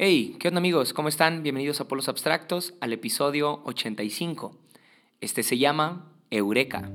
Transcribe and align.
Hey, 0.00 0.36
¿qué 0.38 0.46
onda 0.46 0.58
amigos? 0.58 0.92
¿Cómo 0.92 1.08
están? 1.08 1.42
Bienvenidos 1.42 1.80
a 1.80 1.88
Polos 1.88 2.08
Abstractos 2.08 2.72
al 2.80 2.92
episodio 2.92 3.62
85. 3.64 4.56
Este 5.20 5.42
se 5.42 5.58
llama 5.58 6.12
Eureka. 6.30 6.88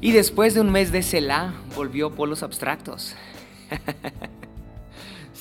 Y 0.00 0.12
después 0.12 0.54
de 0.54 0.62
un 0.62 0.72
mes 0.72 0.90
de 0.90 1.02
Selah, 1.02 1.52
volvió 1.76 2.14
Polos 2.14 2.42
Abstractos. 2.42 3.14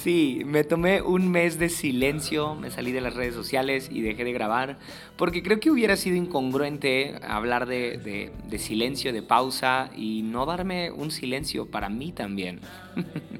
Sí, 0.03 0.41
me 0.45 0.65
tomé 0.65 1.01
un 1.01 1.31
mes 1.31 1.57
de 1.59 1.69
silencio, 1.69 2.55
me 2.55 2.69
salí 2.71 2.91
de 2.91 2.99
las 2.99 3.13
redes 3.13 3.33
sociales 3.33 3.87
y 3.89 4.01
dejé 4.01 4.25
de 4.25 4.33
grabar, 4.33 4.77
porque 5.15 5.41
creo 5.41 5.61
que 5.61 5.71
hubiera 5.71 5.95
sido 5.95 6.17
incongruente 6.17 7.15
hablar 7.25 7.67
de, 7.67 8.33
silencio, 8.57 9.13
de 9.13 9.21
pausa 9.21 9.91
y 9.95 10.23
no 10.23 10.45
darme 10.45 10.91
un 10.91 11.09
silencio 11.09 11.67
para 11.67 11.87
mí 11.87 12.11
también. 12.11 12.59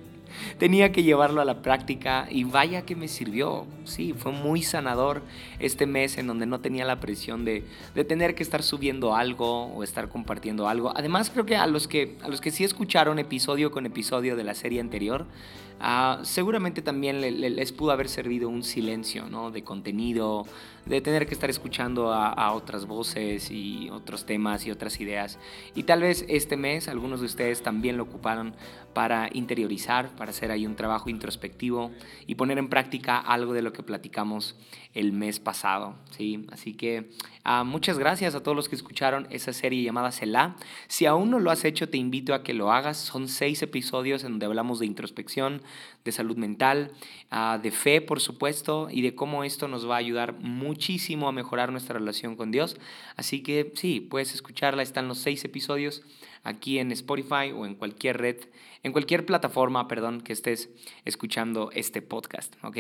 Tenía 0.58 0.94
que 0.94 1.04
llevarlo 1.04 1.42
a 1.42 1.46
la 1.46 1.62
práctica 1.62 2.28
y 2.30 2.46
vaya 2.46 2.84
que 2.84 2.96
me 2.96 3.10
sirvió. 3.10 3.68
Sí, 3.84 4.14
fue 4.18 4.32
muy 4.32 4.64
sanador 4.64 5.22
este 5.60 5.86
mes 5.86 6.18
en 6.18 6.28
donde 6.28 6.46
no 6.46 6.62
tenía 6.62 6.86
la 6.86 7.02
presión 7.02 7.44
de, 7.44 7.66
tener 8.08 8.36
que 8.36 8.44
estar 8.44 8.64
subiendo 8.64 9.18
algo 9.18 9.66
o 9.66 9.84
estar 9.84 10.08
compartiendo 10.08 10.70
algo. 10.70 10.94
Además, 10.96 11.30
creo 11.30 11.46
que 11.46 11.58
a 11.58 11.68
los 11.68 11.90
que, 11.90 12.16
a 12.24 12.30
los 12.30 12.40
que 12.40 12.52
sí 12.52 12.64
escucharon 12.64 13.20
episodio 13.20 13.70
con 13.70 13.86
episodio 13.86 14.38
de 14.38 14.46
la 14.46 14.56
serie 14.56 14.80
anterior, 14.80 15.28
Ah, 15.86 16.22
seguramente 16.24 16.82
también 16.82 17.20
les 17.20 17.74
pudo 17.74 17.92
haber 17.92 18.08
servido 18.08 18.48
un 18.48 18.64
silencio 18.64 19.28
¿no? 19.28 19.52
de 19.52 19.66
contenido, 19.66 20.46
de 20.86 21.02
tener 21.02 21.28
que 21.28 21.34
estar 21.34 21.50
escuchando 21.50 22.14
a, 22.14 22.54
otras 22.54 22.86
voces 22.86 23.52
y 23.52 23.90
otros 23.90 24.26
temas 24.26 24.66
y 24.66 24.72
otras 24.72 25.02
ideas. 25.02 25.40
Y 25.76 25.84
tal 25.84 26.02
vez 26.02 26.26
este 26.30 26.56
mes 26.56 26.88
algunos 26.88 27.20
de 27.20 27.26
ustedes 27.26 27.64
también 27.64 27.98
lo 27.98 28.04
ocuparon 28.04 28.56
para 28.94 29.30
interiorizar, 29.34 30.16
para 30.16 30.32
hacer 30.32 30.52
ahí 30.52 30.66
un 30.66 30.76
trabajo 30.76 31.10
introspectivo 31.10 31.92
y 32.28 32.36
poner 32.36 32.60
en 32.60 32.70
práctica 32.70 33.18
algo 33.18 33.54
de 33.54 33.62
lo 33.62 33.74
que 33.74 33.84
platicamos 33.84 34.56
el 34.94 35.12
mes 35.12 35.40
pasado. 35.40 35.96
¿sí? 36.12 36.46
Así 36.52 36.74
que 36.74 37.10
ah, 37.44 37.64
muchas 37.64 37.98
gracias 37.98 38.36
a 38.36 38.44
todos 38.44 38.56
los 38.56 38.70
que 38.70 38.76
escucharon 38.76 39.28
esa 39.32 39.52
serie 39.54 39.84
llamada 39.84 40.12
Selah. 40.12 40.56
Si 40.88 41.06
aún 41.06 41.32
no 41.32 41.40
lo 41.40 41.50
has 41.50 41.66
hecho, 41.66 41.90
te 41.90 41.98
invito 41.98 42.34
a 42.34 42.44
que 42.44 42.54
lo 42.54 42.72
hagas. 42.72 42.98
Son 42.98 43.28
seis 43.28 43.62
episodios 43.64 44.24
en 44.24 44.34
donde 44.34 44.46
hablamos 44.46 44.80
de 44.80 44.86
introspección, 44.86 45.62
de 46.04 46.12
salud 46.12 46.38
mental, 46.38 46.92
ah, 47.32 47.60
de 47.62 47.72
fe, 47.72 48.02
por 48.02 48.20
supuesto, 48.20 48.88
y 48.92 49.02
de 49.02 49.16
cómo 49.16 49.44
esto 49.44 49.68
nos 49.68 49.90
va 49.90 49.96
a 49.96 50.00
ayudar 50.00 50.34
muchísimo 50.40 51.28
a 51.28 51.32
mejorar 51.32 51.72
nuestra 51.72 51.98
relación 51.98 52.36
con 52.36 52.52
Dios. 52.52 52.78
Así 53.16 53.42
que 53.42 53.72
sí, 53.76 54.02
puedes 54.02 54.34
escucharla. 54.34 54.84
Están 54.84 55.08
los 55.08 55.20
seis 55.20 55.44
episodios 55.46 56.04
aquí 56.44 56.80
en 56.80 56.92
Spotify 56.92 57.52
o 57.56 57.66
en 57.66 57.76
cualquier 57.76 58.18
red, 58.18 58.38
en 58.84 58.92
cualquier 58.92 59.26
plataforma, 59.26 59.88
perdón, 59.88 60.22
que 60.22 60.34
estés 60.34 60.70
escuchando 61.06 61.72
este 61.74 62.02
podcast, 62.02 62.54
¿ok? 62.64 62.78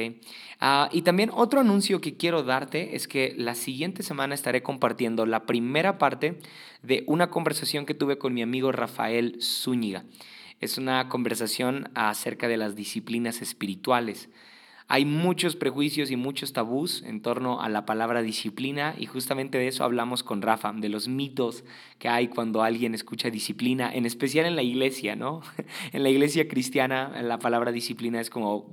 Ah, 0.60 0.90
y 0.92 1.04
también 1.04 1.32
otro 1.34 1.62
anuncio 1.62 2.02
que 2.02 2.18
quiero 2.18 2.44
darte 2.44 2.96
es 2.96 3.08
que 3.08 3.34
la 3.38 3.56
siguiente 3.56 4.04
semana 4.04 4.36
estaré 4.36 4.64
compartiendo 4.64 5.26
la 5.26 5.46
primera 5.46 5.98
parte 5.98 6.40
de 6.82 7.04
una 7.08 7.30
conversación 7.30 7.86
que 7.86 7.94
tuve 7.94 8.18
con 8.18 8.34
mi 8.34 8.42
amigo 8.42 8.72
Rafael 8.74 9.38
Zúñiga. 9.42 10.04
Es 10.64 10.78
una 10.78 11.10
conversación 11.10 11.90
acerca 11.94 12.48
de 12.48 12.56
las 12.56 12.74
disciplinas 12.74 13.42
espirituales. 13.42 14.30
Hay 14.88 15.04
muchos 15.04 15.58
prejuicios 15.58 16.10
y 16.10 16.16
muchos 16.16 16.54
tabús 16.54 17.04
en 17.04 17.22
torno 17.22 17.62
a 17.62 17.68
la 17.68 17.86
palabra 17.86 18.22
disciplina 18.22 18.96
y 18.98 19.06
justamente 19.06 19.58
de 19.58 19.68
eso 19.68 19.84
hablamos 19.84 20.24
con 20.24 20.42
Rafa, 20.42 20.72
de 20.72 20.88
los 20.88 21.10
mitos 21.10 21.66
que 22.00 22.08
hay 22.08 22.30
cuando 22.30 22.64
alguien 22.64 22.96
escucha 22.96 23.30
disciplina, 23.30 23.94
en 23.94 24.06
especial 24.06 24.46
en 24.46 24.56
la 24.56 24.64
iglesia, 24.64 25.18
¿no? 25.18 25.42
En 25.92 26.02
la 26.02 26.10
iglesia 26.10 26.48
cristiana 26.48 27.22
la 27.22 27.40
palabra 27.40 27.74
disciplina 27.74 28.22
es 28.22 28.30
como, 28.30 28.66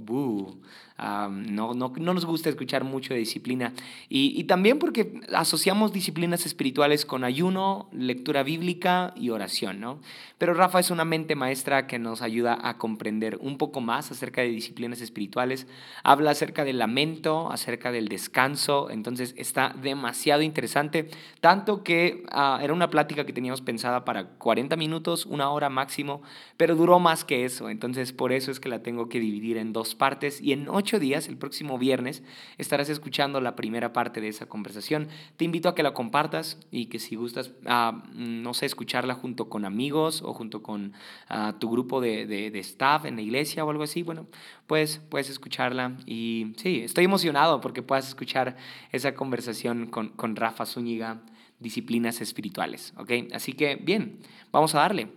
no, 1.00 1.75
no, 1.75 1.93
no, 1.97 2.15
nos 2.15 2.25
gusta 2.25 2.49
escuchar 2.49 2.84
mucho 2.84 3.15
de 3.15 3.21
disciplina. 3.21 3.72
Y, 4.09 4.38
y, 4.38 4.44
también 4.44 4.78
porque 4.78 5.21
asociamos 5.34 5.93
disciplinas 5.93 6.47
espirituales 6.47 7.06
con 7.06 7.25
ayuno, 7.25 7.88
lectura 7.93 8.43
bíblica 8.43 9.15
y 9.16 9.31
oración, 9.31 9.81
¿no? 9.81 10.00
Pero 10.39 10.55
Rafa 10.55 10.81
es 10.81 10.91
una 10.91 11.05
mente 11.05 11.37
maestra 11.37 11.87
que 11.87 11.99
nos 11.99 12.22
ayuda 12.22 12.59
a 12.62 12.78
comprender 12.78 13.39
un 13.41 13.59
poco 13.59 13.81
más 13.81 14.10
acerca 14.10 14.41
de 14.41 14.49
disciplinas 14.49 15.00
espirituales. 15.00 15.66
Habla 16.03 16.31
acerca 16.31 16.65
del 16.65 16.78
lamento, 16.78 17.50
acerca 17.50 17.93
del 17.93 18.09
descanso, 18.09 18.91
entonces 18.91 19.34
está 19.37 19.75
demasiado 19.83 20.43
interesante, 20.43 21.10
tanto 21.41 21.83
que 21.83 22.25
ah, 22.31 22.59
era 22.62 22.72
una 22.72 22.91
plática 22.91 23.25
que 23.25 23.33
teníamos 23.33 23.60
pensada 23.60 24.05
para 24.05 24.25
40 24.25 24.77
minutos, 24.77 25.27
una 25.27 25.50
hora 25.50 25.69
máximo, 25.69 26.22
pero 26.56 26.75
duró 26.75 26.99
más 26.99 27.25
que 27.25 27.44
eso, 27.44 27.69
entonces 27.69 28.12
por 28.12 28.33
eso 28.33 28.50
es 28.50 28.60
que 28.60 28.69
la 28.69 28.83
tengo 28.83 29.09
que 29.09 29.21
dividir 29.21 29.56
en 29.56 29.72
dos 29.72 29.94
partes 29.94 30.41
y 30.41 30.53
en 30.53 30.69
ocho 30.69 30.90
días, 30.99 31.28
el 31.28 31.37
próximo 31.37 31.78
viernes, 31.78 32.23
estarás 32.59 32.89
escuchando 32.89 33.41
la 33.41 33.55
primera 33.55 33.93
parte 33.93 34.21
de 34.21 34.28
esa 34.28 34.47
conversación. 34.47 35.09
Te 35.37 35.45
invito 35.45 35.69
a 35.69 35.75
que 35.75 35.83
la 35.83 35.95
compartas 35.95 36.59
y 36.71 36.87
que 36.87 36.99
si 36.99 37.17
gustas, 37.17 37.53
ah, 37.67 38.03
no 38.15 38.55
sé, 38.55 38.67
escucharla 38.67 39.15
junto 39.15 39.49
con 39.49 39.65
amigos 39.65 40.23
o 40.23 40.34
junto 40.34 40.62
con 40.62 40.93
ah, 41.28 41.55
tu 41.59 41.71
grupo 41.71 42.01
de, 42.01 42.27
de, 42.27 42.59
staff 42.61 43.05
en 43.05 43.17
la 43.17 43.23
iglesia 43.23 43.65
o 43.65 43.71
algo 43.71 43.83
así, 43.83 44.03
bueno, 44.03 44.27
pues 44.67 45.01
puedes 45.09 45.31
escucharla. 45.31 45.97
Y 46.06 46.53
sí, 46.56 46.81
estoy 46.81 47.05
emocionado 47.05 47.61
porque 47.61 47.83
puedas 47.83 48.09
escuchar 48.09 48.57
esa 48.93 49.15
conversación 49.15 49.87
con, 49.87 50.09
con 50.09 50.37
Rafa 50.37 50.67
Zúñiga, 50.67 51.21
disciplinas 51.59 52.21
espirituales, 52.21 52.95
¿ok? 52.97 53.12
Así 53.33 53.53
que 53.53 53.77
bien, 53.77 54.19
vamos 54.51 54.75
a 54.75 54.78
darle. 54.78 55.09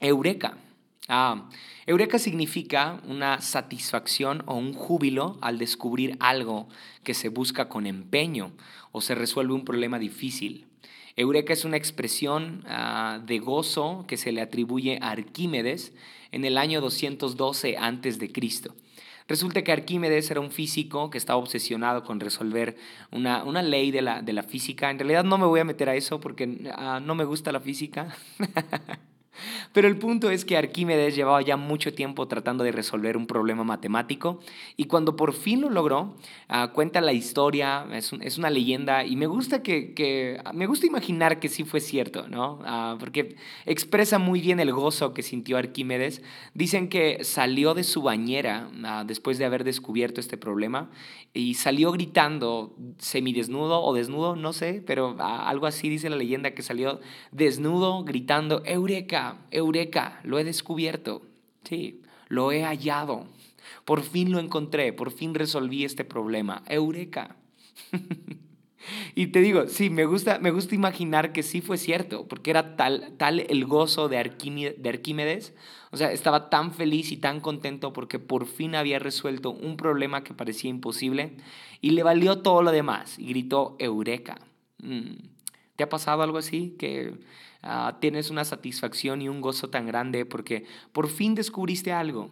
Eureka. 0.00 0.58
Ah, 1.10 1.48
eureka 1.86 2.18
significa 2.18 3.00
una 3.08 3.40
satisfacción 3.40 4.42
o 4.44 4.56
un 4.56 4.74
júbilo 4.74 5.38
al 5.40 5.56
descubrir 5.56 6.18
algo 6.20 6.68
que 7.02 7.14
se 7.14 7.30
busca 7.30 7.70
con 7.70 7.86
empeño 7.86 8.52
o 8.92 9.00
se 9.00 9.14
resuelve 9.14 9.54
un 9.54 9.64
problema 9.64 9.98
difícil. 9.98 10.66
Eureka 11.16 11.54
es 11.54 11.64
una 11.64 11.78
expresión 11.78 12.62
ah, 12.66 13.20
de 13.24 13.38
gozo 13.38 14.04
que 14.06 14.18
se 14.18 14.32
le 14.32 14.42
atribuye 14.42 14.98
a 15.00 15.10
Arquímedes 15.10 15.94
en 16.30 16.44
el 16.44 16.58
año 16.58 16.82
212 16.82 17.78
a.C. 17.78 18.32
Resulta 19.26 19.62
que 19.62 19.72
Arquímedes 19.72 20.30
era 20.30 20.40
un 20.40 20.50
físico 20.50 21.08
que 21.08 21.18
estaba 21.18 21.38
obsesionado 21.38 22.04
con 22.04 22.20
resolver 22.20 22.76
una, 23.10 23.44
una 23.44 23.62
ley 23.62 23.90
de 23.90 24.02
la, 24.02 24.20
de 24.20 24.34
la, 24.34 24.42
física. 24.42 24.90
En 24.90 24.98
realidad 24.98 25.24
no 25.24 25.38
me 25.38 25.46
voy 25.46 25.60
a 25.60 25.64
meter 25.64 25.88
a 25.88 25.96
eso 25.96 26.20
porque 26.20 26.70
ah, 26.74 27.00
no 27.02 27.14
me 27.14 27.24
gusta 27.24 27.50
la 27.50 27.60
física. 27.60 28.14
Pero 29.72 29.88
el 29.88 29.98
punto 29.98 30.30
es 30.30 30.44
que 30.44 30.56
Arquímedes 30.56 31.14
llevaba 31.14 31.42
ya 31.42 31.56
mucho 31.56 31.94
tiempo 31.94 32.28
tratando 32.28 32.64
de 32.64 32.72
resolver 32.72 33.16
un 33.16 33.26
problema 33.26 33.64
matemático 33.64 34.40
y 34.76 34.84
cuando 34.84 35.16
por 35.16 35.32
fin 35.32 35.60
lo 35.60 35.70
logró, 35.70 36.16
ah, 36.48 36.72
cuenta 36.72 37.00
la 37.00 37.12
historia, 37.12 37.86
es, 37.92 38.38
una 38.38 38.50
leyenda 38.50 39.04
y 39.04 39.16
me 39.16 39.26
gusta, 39.26 39.62
que, 39.62 40.40
me 40.54 40.66
gusta 40.66 40.86
imaginar 40.86 41.40
que 41.40 41.48
sí 41.48 41.64
fue 41.64 41.80
cierto, 41.80 42.28
¿no? 42.28 42.60
Ah, 42.64 42.96
porque 42.98 43.36
expresa 43.66 44.18
muy 44.18 44.40
bien 44.40 44.60
el 44.60 44.72
gozo 44.72 45.14
que 45.14 45.22
sintió 45.22 45.58
Arquímedes. 45.58 46.22
Dicen 46.54 46.88
que 46.88 47.24
salió 47.24 47.74
de 47.74 47.84
su 47.84 48.02
bañera 48.02 48.70
ah, 48.84 49.04
después 49.06 49.38
de 49.38 49.44
haber 49.44 49.64
descubierto 49.64 50.20
este 50.20 50.36
problema 50.36 50.90
y 51.34 51.54
salió 51.54 51.92
gritando 51.92 52.74
semidesnudo 52.98 53.82
o 53.82 53.94
desnudo, 53.94 54.34
no 54.36 54.52
sé, 54.52 54.82
pero 54.86 55.16
algo 55.20 55.66
así 55.66 55.88
dice 55.88 56.08
la 56.10 56.16
leyenda 56.16 56.52
que 56.52 56.62
salió 56.62 57.00
desnudo 57.32 58.04
gritando, 58.04 58.62
Eureka 58.64 59.27
Eureka, 59.50 60.20
lo 60.24 60.38
he 60.38 60.44
descubierto. 60.44 61.22
Sí, 61.64 62.02
lo 62.28 62.52
he 62.52 62.62
hallado. 62.62 63.26
Por 63.84 64.02
fin 64.02 64.32
lo 64.32 64.38
encontré, 64.38 64.92
por 64.92 65.10
fin 65.10 65.34
resolví 65.34 65.84
este 65.84 66.04
problema. 66.04 66.62
Eureka. 66.68 67.36
y 69.14 69.28
te 69.28 69.40
digo, 69.40 69.66
sí, 69.66 69.90
me 69.90 70.04
gusta, 70.04 70.38
me 70.38 70.50
gusta 70.50 70.74
imaginar 70.74 71.32
que 71.32 71.42
sí 71.42 71.60
fue 71.60 71.78
cierto, 71.78 72.26
porque 72.26 72.50
era 72.50 72.76
tal, 72.76 73.14
tal 73.16 73.40
el 73.40 73.64
gozo 73.66 74.08
de, 74.08 74.16
de 74.78 74.88
Arquímedes. 74.88 75.54
O 75.90 75.96
sea, 75.96 76.12
estaba 76.12 76.50
tan 76.50 76.72
feliz 76.72 77.12
y 77.12 77.16
tan 77.16 77.40
contento 77.40 77.92
porque 77.92 78.18
por 78.18 78.46
fin 78.46 78.74
había 78.74 78.98
resuelto 78.98 79.50
un 79.50 79.76
problema 79.76 80.22
que 80.22 80.34
parecía 80.34 80.70
imposible 80.70 81.36
y 81.80 81.90
le 81.90 82.02
valió 82.02 82.42
todo 82.42 82.62
lo 82.62 82.72
demás 82.72 83.18
y 83.18 83.28
gritó 83.28 83.76
Eureka. 83.78 84.38
Mm. 84.82 85.37
¿Te 85.78 85.84
ha 85.84 85.88
pasado 85.88 86.22
algo 86.22 86.36
así? 86.36 86.76
Que 86.78 87.14
Ah, 87.62 87.98
tienes 88.00 88.30
una 88.30 88.44
satisfacción 88.44 89.20
y 89.20 89.28
un 89.28 89.40
gozo 89.40 89.68
tan 89.68 89.86
grande 89.86 90.24
porque 90.24 90.64
por 90.92 91.08
fin 91.08 91.34
descubriste 91.34 91.92
algo. 91.92 92.30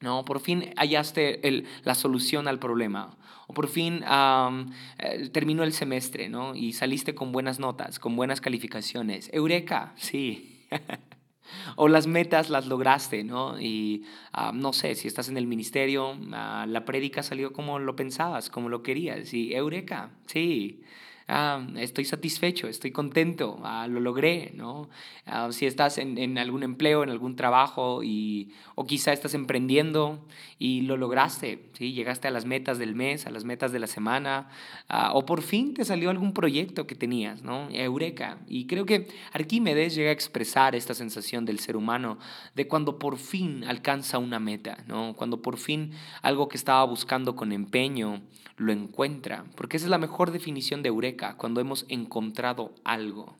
No, 0.00 0.24
por 0.24 0.40
fin 0.40 0.72
hallaste 0.76 1.48
el, 1.48 1.66
la 1.82 1.94
solución 1.94 2.48
al 2.48 2.58
problema. 2.58 3.16
O 3.48 3.54
por 3.54 3.68
fin 3.68 4.04
eh, 4.04 5.30
terminó 5.32 5.62
el 5.64 5.72
semestre, 5.72 6.28
¿no? 6.28 6.54
Y 6.54 6.74
saliste 6.74 7.14
con 7.14 7.32
buenas 7.32 7.58
notas, 7.58 7.98
con 7.98 8.14
buenas 8.14 8.40
calificaciones. 8.40 9.30
Eureka, 9.32 9.94
sí. 9.96 10.66
o 11.76 11.88
las 11.88 12.06
metas 12.06 12.50
las 12.50 12.66
lograste, 12.66 13.24
¿no? 13.24 13.58
Y 13.60 14.04
ah, 14.32 14.52
no 14.54 14.72
sé, 14.72 14.94
si 14.94 15.08
estás 15.08 15.28
en 15.28 15.38
el 15.38 15.46
ministerio, 15.46 16.16
ah, 16.32 16.66
la 16.68 16.84
prédica 16.84 17.22
salió 17.22 17.52
como 17.52 17.78
lo 17.78 17.96
pensabas, 17.96 18.50
como 18.50 18.68
lo 18.68 18.82
querías. 18.82 19.32
Y 19.32 19.54
eureka, 19.54 20.10
sí, 20.26 20.82
ah, 21.28 21.66
estoy 21.76 22.04
satisfecho, 22.04 22.68
estoy 22.68 22.92
contento, 22.92 23.58
ah, 23.64 23.86
lo 23.88 24.00
logré, 24.00 24.52
¿no? 24.54 24.88
Ah, 25.26 25.48
si 25.50 25.66
estás 25.66 25.98
en, 25.98 26.18
en, 26.18 26.38
algún 26.38 26.62
empleo, 26.62 27.02
en 27.02 27.10
algún 27.10 27.36
trabajo, 27.36 28.02
y, 28.02 28.52
o 28.74 28.86
quizá 28.86 29.12
estás 29.12 29.34
emprendiendo 29.34 30.24
y 30.58 30.82
lo 30.82 30.96
lograste, 30.96 31.68
¿sí? 31.72 31.92
Llegaste 31.92 32.28
a 32.28 32.30
las 32.30 32.44
metas 32.44 32.78
del 32.78 32.94
mes, 32.94 33.26
a 33.26 33.30
las 33.30 33.44
metas 33.44 33.72
de 33.72 33.80
la 33.80 33.86
semana, 33.86 34.48
ah, 34.88 35.12
o 35.14 35.26
por 35.26 35.42
fin 35.42 35.74
te 35.74 35.84
salió 35.84 36.10
algún 36.10 36.32
proyecto 36.32 36.86
que 36.86 36.94
tenías, 36.94 37.42
¿no? 37.42 37.68
Eureka. 37.70 38.38
Y 38.46 38.66
creo 38.66 38.86
que 38.86 39.08
Arquímedes 39.32 39.94
llega 39.94 40.10
a 40.10 40.12
expresar 40.12 40.74
esta 40.74 40.94
sensación 40.94 41.44
del 41.44 41.58
ser 41.58 41.76
humano 41.76 42.18
de 42.54 42.68
cuando 42.68 42.98
por 42.98 43.16
fin 43.18 43.64
alcanza 43.64 44.18
una 44.18 44.38
meta, 44.38 44.84
¿no? 44.86 45.14
Cuando 45.14 45.42
por 45.42 45.56
fin 45.56 45.92
algo 46.22 46.48
que 46.48 46.56
estaba 46.56 46.84
buscando 46.84 47.34
con 47.34 47.52
empeño 47.52 48.22
lo 48.56 48.72
encuentra, 48.72 49.44
porque 49.54 49.76
esa 49.76 49.86
es 49.86 49.90
la 49.90 49.98
mejor 49.98 50.30
definición 50.30 50.82
de 50.82 50.88
eureka 50.88 51.15
cuando 51.36 51.60
hemos 51.60 51.86
encontrado 51.88 52.74
algo. 52.84 53.36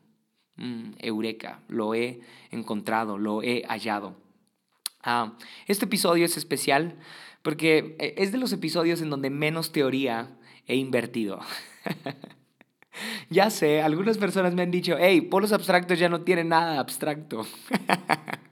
Mm, 0.57 0.93
eureka, 0.99 1.61
lo 1.67 1.93
he 1.93 2.21
encontrado, 2.51 3.17
lo 3.17 3.43
he 3.43 3.63
hallado. 3.67 4.15
Ah, 5.03 5.37
este 5.67 5.85
episodio 5.85 6.25
es 6.25 6.35
especial 6.35 6.97
porque 7.43 7.95
eh, 7.99 8.15
es 8.17 8.31
de 8.31 8.39
los 8.39 8.51
episodios 8.51 9.01
en 9.01 9.09
donde 9.09 9.29
menos 9.29 9.71
teoría 9.71 10.37
he 10.65 10.75
invertido. 10.75 11.39
ya 13.29 13.49
sé, 13.49 13.81
algunas 13.81 14.17
personas 14.17 14.53
me 14.53 14.63
han 14.63 14.71
dicho, 14.71 14.97
hey, 14.99 15.21
polos 15.21 15.53
abstractos 15.53 15.99
ya 15.99 16.09
no 16.09 16.21
tienen 16.21 16.49
nada 16.49 16.79
abstracto. 16.79 17.45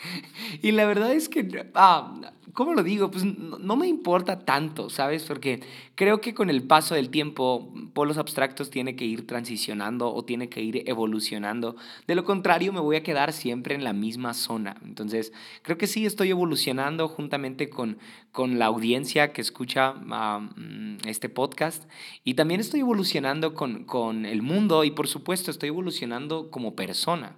y 0.62 0.72
la 0.72 0.86
verdad 0.86 1.12
es 1.12 1.28
que 1.28 1.70
ah, 1.74 2.32
¿Cómo 2.58 2.74
lo 2.74 2.82
digo? 2.82 3.08
Pues 3.08 3.24
no, 3.24 3.76
me 3.76 3.86
importa 3.86 4.40
tanto, 4.40 4.90
¿sabes? 4.90 5.22
Porque 5.22 5.60
creo 5.94 6.20
que 6.20 6.34
con 6.34 6.50
el 6.50 6.64
paso 6.64 6.96
del 6.96 7.08
tiempo, 7.08 7.72
polos 7.92 8.18
abstractos 8.18 8.68
tiene 8.68 8.96
que 8.96 9.04
ir 9.04 9.28
transicionando 9.28 10.12
o 10.12 10.24
tiene 10.24 10.48
que 10.48 10.60
ir 10.60 10.82
evolucionando. 10.88 11.76
De 12.08 12.16
lo 12.16 12.24
contrario, 12.24 12.72
me 12.72 12.80
voy 12.80 12.96
a 12.96 13.04
quedar 13.04 13.32
siempre 13.32 13.76
en 13.76 13.84
la 13.84 13.92
misma 13.92 14.34
zona. 14.34 14.76
Entonces, 14.84 15.32
creo 15.62 15.78
que 15.78 15.86
sí 15.86 16.04
estoy 16.04 16.30
evolucionando 16.30 17.06
juntamente 17.06 17.70
con, 17.70 17.98
con 18.32 18.58
la 18.58 18.66
audiencia 18.66 19.32
que 19.32 19.40
escucha 19.40 19.92
mm, 19.92 21.06
este 21.06 21.28
podcast. 21.28 21.88
Y 22.24 22.34
también 22.34 22.60
estoy 22.60 22.80
evolucionando 22.80 23.54
con, 23.54 23.84
con 23.84 24.26
el 24.26 24.42
mundo 24.42 24.82
y, 24.82 24.90
por 24.90 25.06
supuesto, 25.06 25.52
estoy 25.52 25.68
evolucionando 25.68 26.50
como 26.50 26.74
persona. 26.74 27.36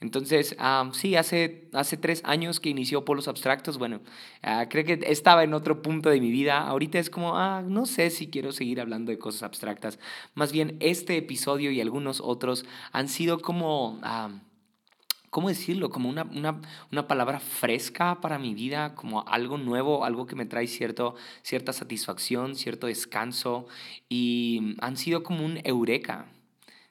Entonces, 0.00 0.56
sí, 0.92 1.14
hace, 1.16 1.68
hace 1.74 1.96
tres 1.98 2.22
años 2.24 2.58
que 2.58 2.70
inició 2.70 3.04
Polos 3.04 3.28
Abstractos, 3.28 3.76
bueno, 3.76 4.00
ah, 4.42 4.66
creo 4.70 4.84
que 4.84 4.98
estaba 5.06 5.44
en 5.44 5.52
otro 5.52 5.82
punto 5.82 6.08
de 6.08 6.20
mi 6.20 6.30
vida. 6.30 6.58
Ahorita 6.66 6.98
es 6.98 7.10
como, 7.10 7.36
ah, 7.36 7.62
no 7.62 7.84
sé 7.84 8.08
si 8.08 8.30
quiero 8.30 8.52
seguir 8.52 8.80
hablando 8.80 9.12
de 9.12 9.18
cosas 9.18 9.42
abstractas. 9.42 9.98
Más 10.34 10.52
bien, 10.52 10.78
este 10.80 11.18
episodio 11.18 11.70
y 11.70 11.80
algunos 11.80 12.20
otros 12.20 12.64
han 12.92 13.08
sido 13.08 13.40
como... 13.40 14.00
¿cómo 15.28 15.48
decirlo? 15.48 15.90
Como 15.90 16.08
una, 16.08 16.24
una, 16.24 16.60
una, 16.90 17.06
palabra 17.06 17.38
fresca 17.38 18.20
para 18.20 18.38
mi 18.38 18.52
vida, 18.52 18.96
como 18.96 19.24
algo 19.28 19.58
nuevo, 19.58 20.04
algo 20.04 20.26
que 20.26 20.34
me 20.34 20.44
trae 20.44 20.66
cierto, 20.66 21.14
cierta 21.42 21.72
satisfacción, 21.72 22.56
cierto 22.56 22.88
descanso. 22.88 23.66
Y 24.08 24.74
han 24.80 24.96
sido 24.96 25.22
como 25.22 25.44
un 25.44 25.60
eureka. 25.62 26.26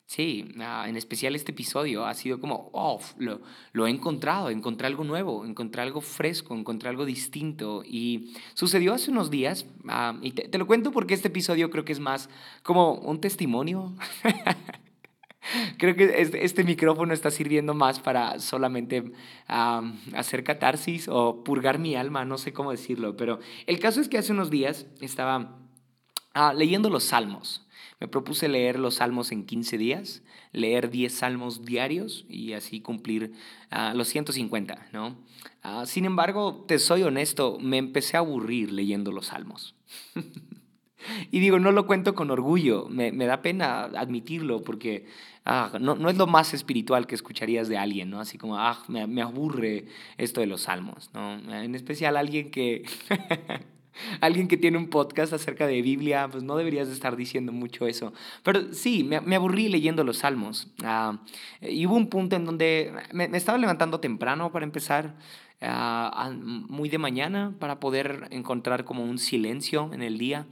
Sí, 0.09 0.55
ah, 0.59 0.85
en 0.89 0.97
especial 0.97 1.35
este 1.35 1.51
episodio 1.51 2.03
ha 2.07 2.15
sido 2.15 2.39
como, 2.39 2.71
oh, 2.73 2.99
lo, 3.19 3.41
lo, 3.73 3.85
he 3.85 3.91
encontrado, 3.91 4.49
encontré 4.49 4.87
algo 4.87 5.03
nuevo, 5.03 5.45
encontré 5.45 5.83
algo 5.83 6.01
fresco, 6.01 6.55
encontré 6.55 6.89
algo 6.89 7.05
distinto. 7.05 7.83
Y 7.85 8.33
sucedió 8.55 8.95
hace 8.95 9.11
unos 9.11 9.29
días, 9.29 9.67
ah, 9.87 10.17
y 10.23 10.31
te, 10.31 10.57
lo 10.57 10.65
cuento 10.65 10.89
porque 10.91 11.13
este 11.13 11.27
episodio 11.27 11.69
creo 11.69 11.85
que 11.85 11.91
es 11.91 11.99
más 11.99 12.27
como 12.63 12.95
un 12.95 13.21
testimonio. 13.21 13.93
creo 15.77 15.95
que 15.95 16.19
este, 16.19 16.43
este, 16.43 16.63
micrófono 16.63 17.13
está 17.13 17.29
sirviendo 17.29 17.75
más 17.75 17.99
para 17.99 18.39
solamente 18.39 19.11
ah, 19.47 19.93
hacer 20.15 20.43
catarsis 20.43 21.07
o 21.07 21.43
purgar 21.43 21.77
mi 21.77 21.93
alma, 21.93 22.25
no 22.25 22.39
sé 22.39 22.51
cómo 22.51 22.71
decirlo, 22.71 23.15
pero 23.15 23.37
el 23.67 23.77
caso 23.77 24.01
es 24.01 24.09
que 24.09 24.17
hace 24.17 24.31
unos 24.31 24.49
días 24.49 24.87
estaba 25.01 25.59
leyendo 26.55 26.89
los 26.89 27.03
salmos. 27.03 27.68
Me 27.99 28.07
propuse 28.07 28.47
leer 28.47 28.79
los 28.79 28.95
salmos 28.95 29.31
en 29.31 29.45
15 29.45 29.77
días, 29.77 30.23
leer 30.53 30.89
10 30.89 31.13
salmos 31.13 31.65
diarios 31.65 32.25
y 32.29 32.53
así 32.53 32.79
cumplir 32.79 33.33
uh, 33.71 33.95
los 33.95 34.07
150, 34.07 34.87
¿no? 34.93 35.17
Uh, 35.65 35.85
sin 35.85 36.05
embargo, 36.05 36.63
te 36.65 36.79
soy 36.79 37.03
honesto, 37.03 37.57
me 37.59 37.77
empecé 37.77 38.15
a 38.15 38.21
aburrir 38.21 38.71
leyendo 38.71 39.11
los 39.11 39.27
salmos. 39.27 39.75
y 41.31 41.39
digo, 41.39 41.59
no 41.59 41.73
lo 41.73 41.85
cuento 41.87 42.15
con 42.15 42.31
orgullo, 42.31 42.87
me, 42.89 43.11
me 43.11 43.25
da 43.25 43.41
pena 43.41 43.83
admitirlo 43.83 44.63
porque 44.63 45.07
ah, 45.43 45.77
no, 45.81 45.95
no, 45.95 46.09
es 46.09 46.17
lo 46.17 46.25
más 46.25 46.53
espiritual 46.53 47.05
que 47.05 47.15
escucharías 47.15 47.67
de 47.67 47.77
alguien, 47.77 48.09
¿no? 48.09 48.21
Así 48.21 48.37
como, 48.37 48.57
ah, 48.57 48.81
me, 48.87 49.07
me 49.07 49.21
aburre 49.21 49.87
esto 50.17 50.39
de 50.39 50.47
los 50.47 50.61
salmos, 50.61 51.09
¿no? 51.13 51.33
En 51.53 51.75
especial 51.75 52.15
alguien 52.15 52.49
que... 52.49 52.85
alguien 54.21 54.47
que 54.47 54.57
tiene 54.57 54.77
un 54.77 54.89
podcast 54.89 55.33
acerca 55.33 55.67
de 55.67 55.81
Biblia, 55.81 56.27
pues 56.31 56.43
no 56.43 56.55
deberías 56.57 56.87
de 56.87 56.93
estar 56.93 57.15
diciendo 57.15 57.51
mucho 57.51 57.87
eso. 57.87 58.13
Pero 58.43 58.73
sí, 58.73 59.03
me, 59.03 59.21
me 59.21 59.35
aburrí 59.35 59.69
leyendo 59.69 60.03
los 60.03 60.19
salmos. 60.19 60.67
Ah, 60.83 61.19
y 61.61 61.85
hubo 61.85 61.95
un 61.95 62.07
punto 62.07 62.35
en 62.35 62.45
donde 62.45 62.93
me, 63.11 63.27
me 63.27 63.37
estaba 63.37 63.57
levantando 63.57 63.99
temprano 63.99 64.51
para 64.51 64.65
empezar, 64.65 65.15
uh, 65.61 66.31
muy 66.33 66.89
de 66.89 66.97
mañana, 66.97 67.53
para 67.59 67.79
poder 67.79 68.27
encontrar 68.31 68.85
como 68.85 69.03
un 69.03 69.17
silencio 69.17 69.91
en 69.93 70.01
el 70.01 70.17
día 70.17 70.45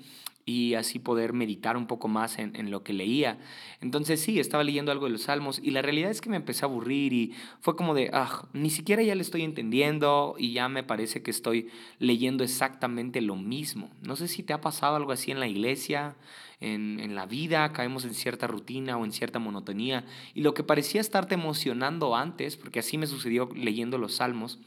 y 0.48 0.76
así 0.76 0.98
poder 0.98 1.34
meditar 1.34 1.76
un 1.76 1.88
poco 1.88 2.08
más 2.08 2.40
en, 2.40 2.56
en, 2.56 2.72
lo 2.72 2.82
que 2.82 2.94
leía. 2.94 3.38
Entonces 3.82 4.22
sí, 4.22 4.40
estaba 4.40 4.64
leyendo 4.64 4.94
algo 4.94 5.06
de 5.06 5.12
los 5.12 5.24
salmos 5.24 5.60
y 5.62 5.72
la 5.72 5.82
realidad 5.82 6.10
es 6.10 6.22
que 6.22 6.30
me 6.30 6.38
empecé 6.38 6.64
a 6.64 6.70
aburrir 6.70 7.12
y 7.12 7.34
fue 7.60 7.76
como 7.76 7.94
de, 7.94 8.10
ah, 8.14 8.48
ni 8.54 8.70
siquiera 8.70 9.04
ya 9.04 9.14
le 9.14 9.24
estoy 9.24 9.44
entendiendo 9.44 10.36
y 10.40 10.54
ya 10.54 10.70
me 10.70 10.84
parece 10.84 11.22
que 11.22 11.32
estoy 11.32 11.68
leyendo 12.00 12.46
exactamente 12.46 13.20
lo 13.20 13.36
mismo. 13.36 13.90
No 14.02 14.16
sé 14.16 14.30
si 14.30 14.42
te 14.42 14.54
ha 14.54 14.62
pasado 14.62 14.96
algo 14.96 15.12
así 15.12 15.32
en 15.32 15.42
la 15.42 15.48
iglesia, 15.48 16.16
en, 16.62 17.02
en 17.02 17.14
la 17.14 17.26
vida, 17.26 17.74
caemos 17.74 18.06
en 18.06 18.14
cierta 18.14 18.48
rutina 18.48 18.96
o 18.96 19.04
en 19.04 19.12
cierta 19.12 19.40
monotonía 19.40 20.06
y 20.34 20.44
lo 20.44 20.54
que 20.54 20.64
parecía 20.64 21.02
estarte 21.02 21.36
emocionando 21.36 22.16
antes, 22.16 22.56
porque 22.56 22.80
así 22.80 22.98
me 22.98 23.08
sucedió 23.08 23.50
leyendo 23.54 23.98
los 23.98 24.16
salmos, 24.16 24.60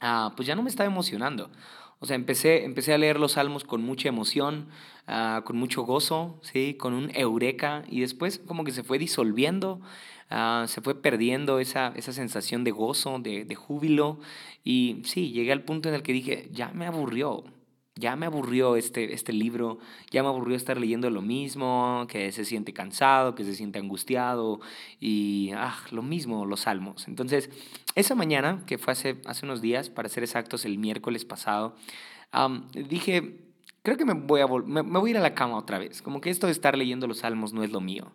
ah, 0.00 0.32
pues 0.34 0.48
ya 0.48 0.56
no 0.56 0.64
me 0.64 0.68
estaba 0.68 0.90
emocionando. 0.90 1.48
O 1.98 2.06
sea, 2.06 2.16
empecé, 2.16 2.64
empecé 2.64 2.92
a 2.92 2.98
leer 2.98 3.18
los 3.18 3.32
salmos 3.32 3.64
con 3.64 3.82
mucha 3.82 4.08
emoción, 4.08 4.68
uh, 5.08 5.42
con 5.44 5.56
mucho 5.56 5.82
gozo, 5.82 6.38
¿sí? 6.42 6.74
con 6.74 6.92
un 6.92 7.10
eureka, 7.14 7.84
y 7.88 8.00
después 8.00 8.38
como 8.38 8.64
que 8.64 8.72
se 8.72 8.82
fue 8.82 8.98
disolviendo, 8.98 9.80
uh, 10.30 10.66
se 10.66 10.80
fue 10.82 11.00
perdiendo 11.00 11.58
esa, 11.58 11.92
esa 11.96 12.12
sensación 12.12 12.64
de 12.64 12.70
gozo, 12.70 13.18
de, 13.18 13.44
de 13.44 13.54
júbilo, 13.54 14.20
y 14.62 15.00
sí, 15.04 15.32
llegué 15.32 15.52
al 15.52 15.62
punto 15.62 15.88
en 15.88 15.94
el 15.94 16.02
que 16.02 16.12
dije, 16.12 16.48
ya 16.52 16.68
me 16.74 16.86
aburrió, 16.86 17.44
ya 17.98 18.14
me 18.14 18.26
aburrió 18.26 18.76
este, 18.76 19.14
este 19.14 19.32
libro, 19.32 19.78
ya 20.10 20.22
me 20.22 20.28
aburrió 20.28 20.54
estar 20.54 20.78
leyendo 20.78 21.08
lo 21.08 21.22
mismo, 21.22 22.06
que 22.08 22.30
se 22.30 22.44
siente 22.44 22.74
cansado, 22.74 23.34
que 23.34 23.42
se 23.42 23.54
siente 23.54 23.78
angustiado 23.78 24.60
y 25.00 25.50
ah, 25.54 25.78
lo 25.90 26.02
mismo 26.02 26.44
los 26.44 26.60
salmos. 26.60 27.08
Entonces, 27.08 27.48
esa 27.94 28.14
mañana, 28.14 28.62
que 28.66 28.76
fue 28.76 28.92
hace, 28.92 29.16
hace 29.24 29.46
unos 29.46 29.62
días, 29.62 29.88
para 29.88 30.10
ser 30.10 30.22
exactos, 30.22 30.66
el 30.66 30.76
miércoles 30.78 31.24
pasado, 31.24 31.74
dije, 32.74 33.38
creo 33.82 33.96
que 33.96 34.04
me 34.04 34.12
voy, 34.12 34.42
a 34.42 34.46
me, 34.46 34.82
voy 34.82 35.10
a 35.10 35.12
ir 35.12 35.16
a 35.16 35.22
la 35.22 35.34
cama 35.34 35.56
otra 35.56 35.78
vez, 35.78 36.02
como 36.02 36.20
que 36.20 36.28
esto 36.28 36.46
de 36.46 36.52
estar 36.52 36.76
leyendo 36.76 37.06
los 37.06 37.18
salmos 37.18 37.54
no 37.54 37.64
es 37.64 37.70
lo 37.70 37.80
mío. 37.80 38.12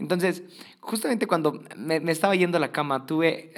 Entonces, 0.00 0.42
justamente 0.80 1.26
cuando 1.26 1.62
me, 1.76 1.98
estaba 2.10 2.34
yendo 2.34 2.56
a 2.56 2.60
la 2.60 2.72
cama, 2.72 3.06
tuve, 3.06 3.52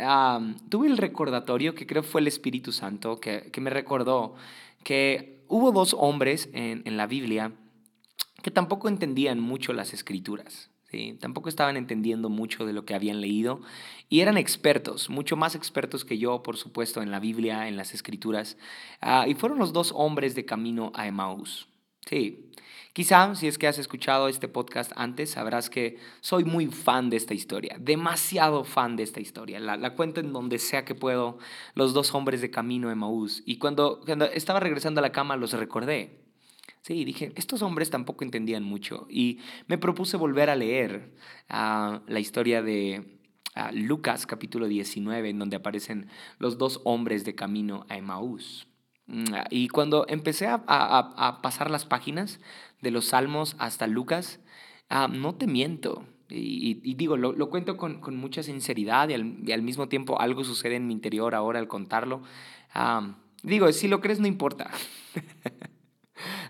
tuve 0.69 0.89
el 0.89 0.99
recordatorio, 0.99 1.75
que 1.75 1.87
creo 1.87 2.03
fue 2.03 2.21
el 2.21 2.27
Espíritu 2.27 2.73
Santo, 2.73 3.21
que, 3.21 3.49
que 3.53 3.61
me 3.63 3.71
recordó 3.71 4.35
que 4.83 5.32
Hubo 5.53 5.71
dos 5.71 5.95
hombres 5.99 6.49
en, 6.55 6.81
en 6.87 6.97
la 6.97 7.07
Biblia 7.07 7.53
que 8.43 8.51
tampoco 8.51 8.89
entendían 8.89 9.39
mucho 9.39 9.75
las 9.75 9.93
escrituras. 9.93 10.71
¿sí? 10.91 11.19
Tampoco 11.21 11.51
estaban 11.51 11.77
entendiendo 11.77 12.31
mucho 12.31 12.65
de 12.65 12.73
lo 12.73 12.87
que 12.87 12.95
habían 12.95 13.21
leído 13.21 13.61
y 14.09 14.21
eran 14.21 14.39
expertos, 14.39 15.11
mucho 15.11 15.37
más 15.37 15.55
expertos 15.55 16.07
que 16.07 16.17
yo, 16.17 16.43
por 16.43 16.57
supuesto, 16.57 17.03
en 17.03 17.11
la 17.11 17.21
Biblia, 17.21 17.69
en 17.69 17.77
las 17.77 17.93
escrituras. 17.93 18.57
Uh, 19.03 19.29
y 19.29 19.35
fueron 19.35 19.59
los 19.59 19.75
dos 19.75 19.93
hombres 19.95 20.35
de 20.35 20.47
camino 20.47 20.91
a 20.95 21.07
Emmaus. 21.07 21.69
Sí, 22.07 22.51
Quizá 22.93 23.35
si 23.35 23.47
es 23.47 23.57
que 23.57 23.67
has 23.67 23.79
escuchado 23.79 24.29
este 24.29 24.49
podcast 24.49 24.93
antes, 24.97 25.31
sabrás 25.31 25.71
que 25.71 25.99
soy 26.21 26.45
muy 26.45 26.67
fan 26.67 27.09
de 27.09 27.17
esta 27.17 27.33
historia, 27.33 27.77
demasiado 27.81 28.65
fan 28.65 28.97
de 28.97 29.03
esta 29.03 29.21
historia. 29.21 29.61
La, 29.61 29.77
la 29.77 29.95
cuento 29.95 30.21
en 30.21 30.33
donde 30.33 30.59
sea 30.59 30.85
que 30.85 30.95
puedo, 30.95 31.39
los 31.75 31.95
dos 31.95 32.15
hombres 32.15 32.41
de 32.41 32.51
camino 32.51 32.89
de 32.89 32.95
Maús. 32.95 33.43
Y 33.47 33.57
cuando, 33.59 34.01
cuando 34.05 34.27
estaba 34.27 34.61
regresando 34.61 35.01
a 35.01 35.03
la 35.03 35.13
cama 35.13 35.37
los 35.37 35.53
recordé. 35.53 36.21
Sí, 36.83 37.05
dije, 37.05 37.33
estos 37.37 37.63
hombres 37.63 37.91
tampoco 37.91 38.25
entendían 38.25 38.65
mucho. 38.65 39.07
Y 39.09 39.39
me 39.69 39.79
propuse 39.79 40.17
volver 40.17 40.51
a 40.51 40.57
leer 40.57 41.15
uh, 41.49 42.01
la 42.07 42.21
historia 42.21 42.61
de, 42.61 43.21
Lucas 43.73 44.27
capítulo 44.27 44.67
19, 44.67 45.31
en 45.31 45.39
donde 45.39 45.57
aparecen 45.57 46.09
los 46.39 46.59
dos 46.59 46.81
hombres 46.85 47.25
de 47.25 47.35
camino 47.35 47.85
a 47.89 47.97
Emaús. 47.97 48.67
Mm, 49.13 49.25
y 49.51 49.69
cuando 49.69 50.07
empecé 50.09 50.49
a, 50.49 51.39
pasar 51.43 51.71
las 51.71 51.85
páginas 51.85 52.41
de 52.81 52.91
los 52.91 53.07
Salmos 53.07 53.55
hasta 53.59 53.87
Lucas, 53.87 54.41
ah, 54.89 55.07
no 55.09 55.35
te 55.35 55.47
miento, 55.47 56.07
y, 56.35 56.95
digo, 56.95 57.19
lo, 57.19 57.51
cuento 57.51 57.77
con, 57.77 58.01
mucha 58.17 58.43
sinceridad 58.43 59.11
y 59.11 59.53
al, 59.53 59.63
mismo 59.63 59.89
tiempo 59.89 60.19
algo 60.19 60.45
sucede 60.45 60.77
en 60.77 60.87
mi 60.87 60.95
interior 60.95 61.35
ahora 61.35 61.59
al 61.59 61.69
contarlo. 61.69 62.23
Ah, 62.73 63.17
digo, 63.43 63.71
si 63.73 63.87
lo 63.87 64.01
crees 64.01 64.19
no 64.19 64.27
importa. 64.27 64.71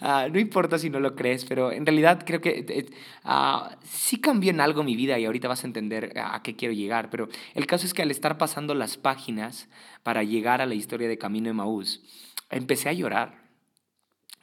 Ah, 0.05 0.27
no 0.31 0.39
importa 0.39 0.79
si 0.79 0.91
no 0.91 1.01
lo 1.01 1.15
crees, 1.15 1.45
pero 1.45 1.73
en 1.73 1.87
realidad 1.87 2.25
creo 2.27 2.41
que 2.41 2.91
ah, 3.25 3.77
sí 3.85 4.21
cambió 4.21 4.51
en 4.51 4.61
algo 4.61 4.83
mi 4.83 4.97
vida 4.97 5.19
y 5.19 5.25
ahorita 5.25 5.49
vas 5.49 5.63
a 5.63 5.67
entender 5.67 6.13
a 6.17 6.43
qué 6.43 6.57
quiero 6.57 6.75
llegar. 6.75 7.09
Pero 7.09 7.29
el 7.55 7.67
caso 7.67 7.87
es 7.87 7.95
que 7.95 8.03
al 8.03 8.11
estar 8.11 8.37
pasando 8.37 8.75
las 8.75 8.97
páginas 8.97 9.69
para 10.03 10.25
llegar 10.25 10.61
a 10.61 10.67
la 10.67 10.75
historia 10.75 11.09
de 11.09 11.19
Camino 11.19 11.47
de 11.47 11.55
Maús, 11.55 12.03
empecé 12.53 12.89
a 12.89 12.93
llorar. 12.93 13.43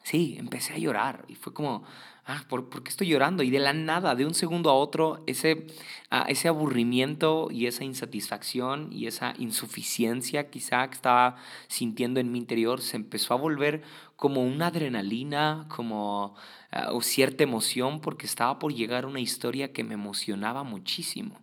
Sí, 0.03 0.35
empecé 0.39 0.73
a 0.73 0.77
llorar 0.77 1.25
y 1.27 1.35
fue 1.35 1.53
como, 1.53 1.83
ah, 2.25 2.43
¿por, 2.49 2.83
qué 2.83 2.89
estoy 2.89 3.07
llorando? 3.07 3.43
Y 3.43 3.51
de 3.51 3.59
la 3.59 3.73
nada, 3.73 4.15
de 4.15 4.25
un 4.25 4.33
segundo 4.33 4.69
a 4.69 4.73
otro, 4.73 5.23
ese, 5.27 5.67
ah, 6.09 6.25
ese 6.27 6.47
aburrimiento 6.47 7.49
y 7.51 7.67
esa 7.67 7.83
insatisfacción 7.83 8.89
y 8.91 9.07
esa 9.07 9.33
insuficiencia 9.37 10.49
quizá 10.49 10.87
que 10.87 10.95
estaba 10.95 11.35
sintiendo 11.67 12.19
en 12.19 12.31
mi 12.31 12.39
interior 12.39 12.81
se 12.81 12.97
empezó 12.97 13.33
a 13.33 13.37
volver 13.37 13.83
como 14.15 14.43
una 14.43 14.67
adrenalina, 14.67 15.67
como 15.69 16.35
ah, 16.71 16.89
o 16.91 17.01
cierta 17.01 17.43
emoción, 17.43 18.01
porque 18.01 18.25
estaba 18.25 18.57
por 18.57 18.73
llegar 18.73 19.05
una 19.05 19.19
historia 19.19 19.73
que 19.73 19.83
me 19.83 19.93
emocionaba 19.93 20.63
muchísimo. 20.63 21.39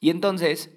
Y 0.00 0.10
entonces 0.10 0.70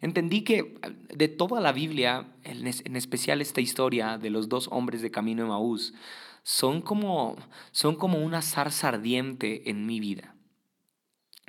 entendí 0.00 0.42
que 0.42 0.78
de 1.14 1.28
toda 1.28 1.60
la 1.60 1.72
Biblia, 1.72 2.28
en, 2.42 2.96
especial 2.96 3.40
esta 3.40 3.60
historia 3.60 4.18
de 4.18 4.30
los 4.30 4.48
dos 4.48 4.68
hombres 4.70 5.02
de 5.02 5.10
camino 5.10 5.44
de 5.44 5.48
Maús, 5.48 5.94
son 6.42 6.82
como, 6.82 7.36
son 7.72 7.96
como 7.96 8.18
una 8.18 8.42
zarza 8.42 8.88
ardiente 8.88 9.70
en 9.70 9.86
mi 9.86 10.00
vida. 10.00 10.34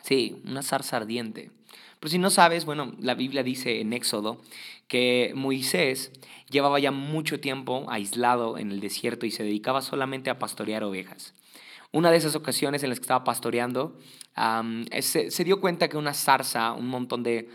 Sí, 0.04 0.42
una 0.46 0.62
zarza 0.62 0.98
ardiente. 0.98 1.52
Pero 2.00 2.12
si 2.12 2.20
no 2.20 2.30
sabes, 2.30 2.66
bueno, 2.66 2.94
la 3.00 3.16
Biblia 3.16 3.42
dice 3.42 3.82
en 3.82 3.92
Éxodo 3.92 4.40
que 4.88 5.34
Moisés 5.36 6.12
llevaba 6.50 6.80
ya 6.80 6.92
mucho 6.92 7.40
tiempo 7.40 7.86
aislado 7.90 8.58
en 8.58 8.72
el 8.72 8.80
desierto 8.80 9.26
y 9.26 9.32
se 9.32 9.44
dedicaba 9.44 9.82
solamente 9.82 10.30
a 10.30 10.38
pastorear 10.38 10.84
ovejas. 10.84 11.34
Una 11.96 12.12
de 12.12 12.18
esas 12.18 12.36
ocasiones 12.36 12.84
en 12.84 12.90
las 12.90 13.00
que 13.00 13.04
estaba 13.04 13.24
pastoreando, 13.24 13.98
se, 15.00 15.44
dio 15.46 15.62
cuenta 15.62 15.88
que 15.88 15.96
una 15.96 16.14
zarza, 16.14 16.74
un 16.74 16.90
montón 16.90 17.24
de, 17.24 17.48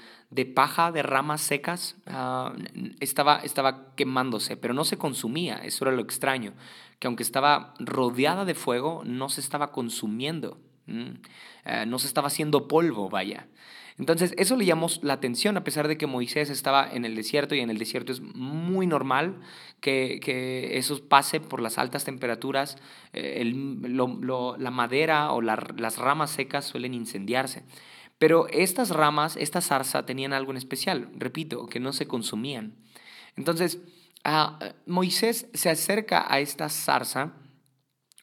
paja, 0.55 0.93
de 0.93 1.03
ramas 1.03 1.43
secas, 1.43 1.97
ah, 2.07 2.55
estaba, 3.01 3.41
estaba 3.41 3.95
quemándose, 3.97 4.57
pero 4.57 4.73
no 4.73 4.87
se 4.87 4.97
consumía. 4.97 5.57
Eso 5.57 5.85
era 5.85 5.95
lo 5.95 6.01
extraño 6.01 6.55
que 6.99 7.07
aunque 7.07 7.23
estaba 7.23 7.75
rodeada 7.81 8.47
de 8.47 8.55
fuego, 8.55 9.03
no 9.05 9.29
se 9.29 9.43
estaba 9.43 9.73
consumiendo, 9.73 10.59
eh, 10.87 11.85
no 11.87 11.99
se 11.99 12.07
estaba 12.07 12.29
haciendo 12.29 12.67
polvo, 12.67 13.11
vaya. 13.11 13.47
Entonces, 14.01 14.35
eso 14.37 14.57
le 14.57 14.65
llamó 14.65 14.89
la 15.03 15.13
atención, 15.13 15.57
a 15.57 15.63
pesar 15.63 15.87
de 15.87 15.97
que 15.97 16.09
Moisés 16.09 16.51
estaba 16.51 16.91
en 16.91 17.05
el 17.05 17.15
desierto 17.15 17.55
y 17.55 17.61
en 17.61 17.71
el 17.71 17.79
desierto 17.79 18.11
es 18.11 18.21
muy 18.21 18.89
normal 18.89 19.37
que, 19.81 20.19
que 20.21 20.77
eso 20.79 21.01
pase 21.09 21.39
por 21.39 21.61
las 21.61 21.79
altas 21.79 22.05
temperaturas. 22.05 22.79
Eh, 23.13 23.45
la 23.45 24.71
madera 24.71 25.33
o 25.33 25.41
las 25.41 25.99
ramas 25.99 26.31
secas 26.31 26.65
suelen 26.65 26.95
incendiarse. 26.95 27.63
Pero 28.19 28.49
estas 28.49 28.91
ramas, 28.91 29.37
esta 29.37 29.61
zarza, 29.61 30.05
tenían 30.05 30.33
algo 30.33 30.51
en 30.51 30.57
especial, 30.57 31.11
repito, 31.17 31.67
que 31.67 31.79
no 31.79 31.93
se 31.93 32.09
consumían. 32.09 32.75
Entonces, 33.37 33.79
Ah, 34.25 34.59
Moisés 34.87 35.49
se 35.55 35.71
acerca 35.71 36.27
a 36.29 36.41
esta 36.41 36.69
zarza 36.69 37.33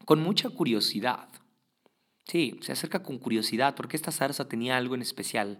con 0.05 0.21
mucha 0.21 0.49
curiosidad. 0.49 1.27
Sí, 2.27 2.59
se 2.61 2.73
acerca 2.73 3.03
con 3.03 3.19
curiosidad 3.19 3.75
porque 3.75 3.95
esta 3.95 4.11
zarza 4.11 4.47
tenía 4.47 4.77
algo 4.77 4.95
en 4.95 5.01
especial. 5.01 5.59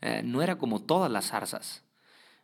Eh, 0.00 0.22
no 0.24 0.42
era 0.42 0.58
como 0.58 0.82
todas 0.82 1.10
las 1.10 1.26
zarzas. 1.26 1.82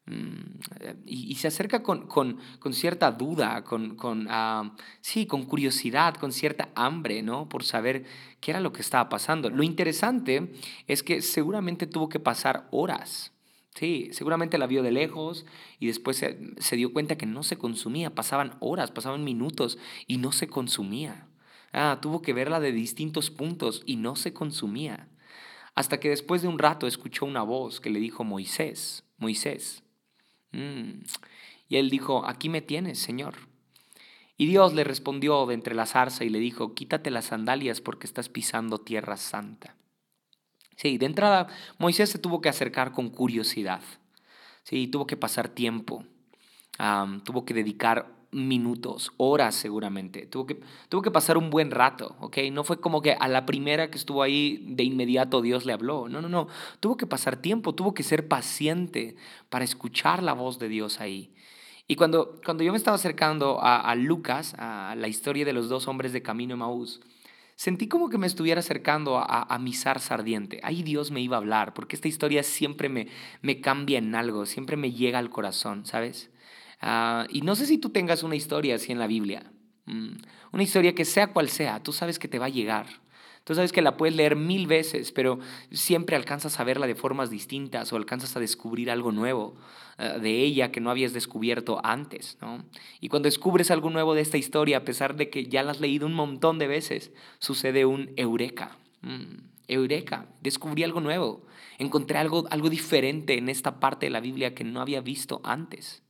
Mm, 0.07 0.59
y, 1.07 1.37
se 1.37 1.49
acerca 1.49 1.83
con, 1.83 2.39
cierta 2.73 3.13
duda, 3.13 3.63
con, 3.63 4.27
ah, 4.31 4.75
sí, 5.01 5.27
con 5.27 5.45
curiosidad, 5.45 6.15
con 6.17 6.33
cierta 6.33 6.71
hambre, 6.75 7.23
¿no? 7.23 7.49
Por 7.49 7.63
saber 7.63 8.05
qué 8.41 8.51
era 8.51 8.61
lo 8.61 8.73
que 8.73 8.83
estaba 8.83 9.09
pasando. 9.09 9.49
Lo 9.49 9.63
interesante 9.63 10.53
es 10.89 11.03
que 11.05 11.23
seguramente 11.23 11.87
tuvo 11.87 12.09
que 12.09 12.19
pasar 12.19 12.67
horas 12.73 13.33
Sí, 13.75 14.11
seguramente 14.13 14.59
la 14.59 14.67
vio 14.67 14.83
de 14.83 14.91
lejos 14.91 15.47
y 15.79 15.87
después 15.87 16.19
se, 16.19 16.77
dio 16.77 16.93
cuenta 16.93 17.17
que 17.17 17.27
no 17.27 17.43
se 17.43 17.57
consumía. 17.57 18.15
Pasaban 18.15 18.57
horas, 18.61 18.91
pasaban 18.91 19.25
minutos 19.25 19.79
y 20.07 20.19
no 20.19 20.33
se 20.33 20.47
consumía. 20.47 21.27
Ah, 21.73 21.99
tuvo 22.01 22.23
que 22.23 22.33
verla 22.33 22.61
de 22.61 22.73
distintos 22.73 23.31
puntos 23.31 23.83
y 23.87 23.97
no 23.97 24.17
se 24.17 24.33
consumía. 24.33 25.09
Hasta 25.75 26.01
que 26.01 26.11
después 26.11 26.43
de 26.43 26.49
un 26.49 26.59
rato 26.59 26.87
escuchó 26.87 27.25
una 27.25 27.43
voz 27.43 27.81
que 27.81 27.91
le 27.91 27.99
dijo, 27.99 28.25
Moisés, 28.25 29.05
Moisés. 29.17 29.83
Mm. 30.53 31.05
Y 31.69 31.77
él 31.77 31.89
dijo, 31.89 32.27
aquí 32.27 32.51
me 32.51 32.61
tienes, 32.61 32.99
Señor. 32.99 33.35
Y 34.37 34.47
Dios 34.47 34.75
le 34.75 34.85
respondió 34.85 35.47
de 35.47 35.55
entre 35.55 35.75
la 35.75 35.87
zarza 35.87 36.25
y 36.25 36.29
le 36.29 36.39
dijo, 36.39 36.75
quítate 36.75 37.11
las 37.11 37.27
sandalias 37.27 37.81
porque 37.81 38.07
estás 38.07 38.29
pisando 38.29 38.79
tierra 38.79 39.17
santa. 39.17 39.77
Sí, 40.77 40.99
de 40.99 41.07
entrada 41.07 41.49
Moisés 41.79 42.11
se 42.11 42.19
tuvo 42.19 42.41
que 42.41 42.49
acercar 42.49 42.93
con 42.93 43.09
curiosidad. 43.09 43.83
Sí, 44.65 44.89
tuvo 44.89 45.07
que 45.07 45.17
pasar 45.17 45.49
tiempo. 45.49 46.05
tuvo 47.25 47.45
que 47.45 47.55
dedicar 47.55 48.22
minutos, 48.33 49.13
horas 49.19 49.55
seguramente. 49.55 50.27
Tuvo 50.27 50.47
que, 50.47 50.61
tuvo 50.89 51.03
que 51.03 51.11
pasar 51.11 51.37
un 51.37 51.51
buen 51.51 51.71
rato, 51.71 52.17
¿ok? 52.21 52.39
No 52.51 52.65
fue 52.65 52.81
como 52.81 53.03
que 53.03 53.13
a 53.13 53.29
la 53.29 53.47
primera 53.47 53.91
que 53.91 53.99
estuvo 53.99 54.23
ahí 54.23 54.65
de 54.67 54.83
inmediato 54.83 55.43
Dios 55.43 55.67
le 55.67 55.73
habló. 55.75 56.09
No, 56.09 56.21
no, 56.21 56.29
no. 56.29 56.49
Tuvo 56.81 56.97
que 56.97 57.07
pasar 57.07 57.37
tiempo, 57.37 57.75
tuvo 57.75 57.95
que 57.95 58.03
ser 58.03 58.27
paciente 58.27 59.17
para 59.51 59.65
escuchar 59.65 60.23
la 60.23 60.33
voz 60.33 60.59
de 60.59 60.69
Dios 60.69 61.01
ahí. 61.01 61.31
Y 61.87 61.97
cuando, 61.97 62.41
cuando 62.45 62.65
yo 62.65 62.73
me 62.73 62.79
estaba 62.79 62.95
acercando 62.95 63.61
a, 63.61 63.79
a 63.79 63.95
Lucas, 63.95 64.55
a 64.59 64.95
la 64.97 65.09
historia 65.09 65.45
de 65.45 65.53
los 65.53 65.69
dos 65.69 65.87
hombres 65.89 66.13
de 66.13 66.23
camino 66.23 66.57
Maús, 66.57 67.01
sentí 67.57 67.87
como 67.87 68.09
que 68.09 68.19
me 68.19 68.27
estuviera 68.27 68.61
acercando 68.61 69.19
a, 69.19 69.43
a, 69.43 69.59
mi 69.59 69.75
zarza 69.75 70.15
ardiente. 70.15 70.61
Ahí 70.63 70.83
Dios 70.83 71.11
me 71.11 71.21
iba 71.21 71.37
a 71.37 71.41
hablar, 71.41 71.75
porque 71.75 71.97
esta 71.97 72.09
historia 72.09 72.43
siempre 72.43 72.89
me, 72.89 73.09
me 73.43 73.61
cambia 73.61 73.99
en 73.99 74.15
algo, 74.15 74.47
siempre 74.47 74.77
me 74.77 74.93
llega 74.93 75.19
al 75.19 75.31
corazón, 75.31 75.85
¿sabes? 75.85 76.32
Ah, 76.83 77.27
y 77.31 77.43
no 77.43 77.55
sé 77.55 77.67
si 77.67 77.79
tú 77.79 77.91
tengas 77.91 78.25
una 78.25 78.35
historia 78.35 78.75
así 78.75 78.91
en 78.91 78.99
la 78.99 79.07
Biblia, 79.07 79.53
mm, 79.87 80.17
una 80.53 80.63
historia 80.63 80.95
que 80.95 81.05
sea 81.05 81.29
cual 81.29 81.49
sea, 81.49 81.81
tú 81.81 81.93
sabes 81.93 82.19
que 82.19 82.29
te 82.29 82.39
va 82.39 82.47
a 82.47 82.51
llegar. 82.51 82.87
Tú 83.45 83.57
sabes 83.57 83.73
que 83.73 83.83
la 83.83 83.97
puedes 83.97 84.15
leer 84.15 84.37
mil 84.37 84.69
veces, 84.69 85.11
pero 85.11 85.41
siempre 85.73 86.15
alcanzas 86.15 86.61
a 86.61 86.65
verla 86.65 86.87
de 86.87 86.95
formas 86.95 87.29
distintas 87.29 87.93
o 87.93 87.97
alcanzas 87.97 88.37
a 88.37 88.41
descubrir 88.41 88.89
algo 88.89 89.11
nuevo 89.11 89.57
eh, 89.99 90.19
de 90.21 90.43
ella 90.43 90.71
que 90.71 90.81
no 90.81 90.91
habías 90.91 91.13
descubierto 91.13 91.81
antes. 91.85 92.39
¿no? 92.41 92.65
Y 93.01 93.09
cuando 93.09 93.27
descubres 93.27 93.73
algo 93.73 93.91
nuevo 93.91 94.15
de 94.15 94.21
esta 94.21 94.39
historia, 94.39 94.79
a 94.79 94.85
pesar 94.85 95.17
de 95.17 95.29
que 95.29 95.47
ya 95.47 95.65
la 95.65 95.73
has 95.73 95.81
leído 95.81 96.07
un 96.07 96.15
montón 96.15 96.61
de 96.61 96.69
veces, 96.69 97.13
sucede 97.41 97.85
un 97.85 98.13
eureka. 98.17 98.79
Mm, 99.01 99.51
eureka, 99.67 100.27
descubrí 100.41 100.85
algo 100.85 101.01
nuevo, 101.01 101.45
encontré 101.79 102.19
algo, 102.19 102.45
algo 102.51 102.71
diferente 102.71 103.39
en 103.39 103.49
esta 103.49 103.81
parte 103.81 104.07
de 104.07 104.11
la 104.11 104.21
Biblia 104.21 104.55
que 104.55 104.65
no 104.65 104.81
había 104.81 105.01
visto 105.01 105.41
antes. 105.43 106.03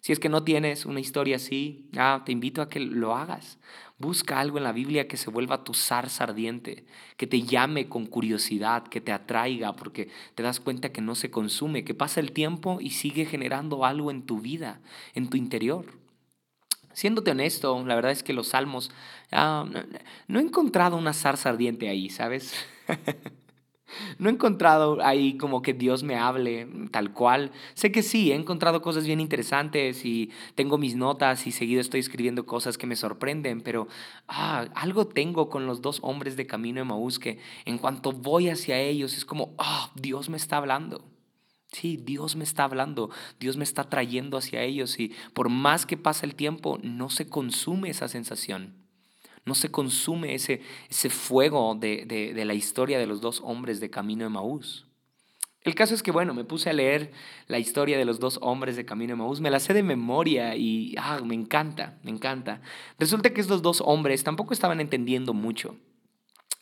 Si 0.00 0.12
es 0.12 0.18
que 0.18 0.30
no 0.30 0.42
tienes 0.44 0.86
una 0.86 1.00
historia 1.00 1.36
así, 1.36 1.88
ah, 1.96 2.22
te 2.24 2.32
invito 2.32 2.62
a 2.62 2.68
que 2.68 2.80
lo 2.80 3.14
hagas. 3.14 3.58
Busca 3.98 4.40
algo 4.40 4.56
en 4.56 4.64
la 4.64 4.72
Biblia 4.72 5.06
que 5.06 5.18
se 5.18 5.28
vuelva 5.28 5.62
tu 5.62 5.74
zarza 5.74 6.24
ardiente, 6.24 6.86
que 7.18 7.26
te 7.26 7.42
llame 7.42 7.88
con 7.88 8.06
curiosidad, 8.06 8.84
que 8.84 9.02
te 9.02 9.12
atraiga, 9.12 9.76
porque 9.76 10.08
te 10.34 10.42
das 10.42 10.58
cuenta 10.58 10.90
que 10.90 11.02
no 11.02 11.14
se 11.14 11.30
consume, 11.30 11.84
que 11.84 11.94
pasa 11.94 12.20
el 12.20 12.32
tiempo 12.32 12.78
y 12.80 12.90
sigue 12.90 13.26
generando 13.26 13.84
algo 13.84 14.10
en 14.10 14.22
tu 14.24 14.40
vida, 14.40 14.80
en 15.14 15.28
tu 15.28 15.36
interior. 15.36 15.84
Siéndote 16.94 17.30
honesto, 17.30 17.84
la 17.86 17.94
verdad 17.94 18.12
es 18.12 18.22
que 18.22 18.32
los 18.32 18.48
salmos, 18.48 18.90
ah, 19.32 19.66
no 20.28 20.38
he 20.38 20.42
encontrado 20.42 20.96
una 20.96 21.12
zarza 21.12 21.50
ardiente 21.50 21.90
ahí, 21.90 22.08
¿sabes? 22.08 22.54
No 24.18 24.28
he 24.28 24.32
encontrado 24.32 24.98
ahí 25.02 25.36
como 25.36 25.62
que 25.62 25.74
Dios 25.74 26.02
me 26.02 26.16
hable 26.16 26.68
tal 26.90 27.12
cual. 27.12 27.52
Sé 27.74 27.92
que 27.92 28.02
sí, 28.02 28.32
he 28.32 28.34
encontrado 28.34 28.82
cosas 28.82 29.06
bien 29.06 29.20
interesantes 29.20 30.04
y 30.04 30.30
tengo 30.54 30.78
mis 30.78 30.96
notas 30.96 31.46
y 31.46 31.52
seguido 31.52 31.80
estoy 31.80 32.00
escribiendo 32.00 32.46
cosas 32.46 32.78
que 32.78 32.86
me 32.86 32.96
sorprenden, 32.96 33.60
pero 33.60 33.88
ah, 34.28 34.66
algo 34.74 35.06
tengo 35.06 35.48
con 35.48 35.66
los 35.66 35.82
dos 35.82 35.98
hombres 36.02 36.36
de 36.36 36.46
camino 36.46 36.80
de 36.80 36.84
Maús 36.84 37.18
que 37.18 37.38
en 37.64 37.78
cuanto 37.78 38.12
voy 38.12 38.48
hacia 38.48 38.78
ellos 38.78 39.16
es 39.16 39.24
como, 39.24 39.54
ah, 39.58 39.90
Dios 39.94 40.28
me 40.28 40.36
está 40.36 40.56
hablando. 40.56 41.04
Sí, 41.72 41.96
Dios 41.96 42.34
me 42.34 42.42
está 42.42 42.64
hablando, 42.64 43.10
Dios 43.38 43.56
me 43.56 43.62
está 43.62 43.88
trayendo 43.88 44.36
hacia 44.36 44.62
ellos 44.62 44.98
y 44.98 45.12
por 45.34 45.48
más 45.50 45.86
que 45.86 45.96
pasa 45.96 46.26
el 46.26 46.34
tiempo, 46.34 46.78
no 46.82 47.10
se 47.10 47.28
consume 47.28 47.90
esa 47.90 48.08
sensación 48.08 48.79
no 49.44 49.54
se 49.54 49.70
consume 49.70 50.34
ese, 50.34 50.62
ese 50.88 51.10
fuego 51.10 51.74
de, 51.74 52.32
la 52.44 52.54
historia 52.54 52.98
de 52.98 53.06
los 53.06 53.20
dos 53.20 53.40
hombres 53.44 53.80
de 53.80 53.90
camino 53.90 54.24
de 54.24 54.30
Maús. 54.30 54.86
El 55.62 55.74
caso 55.74 55.94
es 55.94 56.02
que, 56.02 56.10
bueno, 56.10 56.32
me 56.32 56.44
puse 56.44 56.70
a 56.70 56.72
leer 56.72 57.12
la 57.46 57.58
historia 57.58 57.98
de 57.98 58.06
los 58.06 58.18
dos 58.18 58.38
hombres 58.40 58.76
de 58.76 58.86
Camino 58.86 59.12
de 59.12 59.16
Maús, 59.16 59.42
me 59.42 59.50
la 59.50 59.60
sé 59.60 59.74
de 59.74 59.82
memoria 59.82 60.56
y 60.56 60.94
ah, 60.96 61.20
me 61.22 61.34
encanta, 61.34 61.98
me 62.02 62.10
encanta. 62.10 62.62
Resulta 62.98 63.34
que 63.34 63.42
estos 63.42 63.60
dos 63.60 63.82
hombres 63.84 64.24
tampoco 64.24 64.54
estaban 64.54 64.80
entendiendo 64.80 65.34
mucho. 65.34 65.76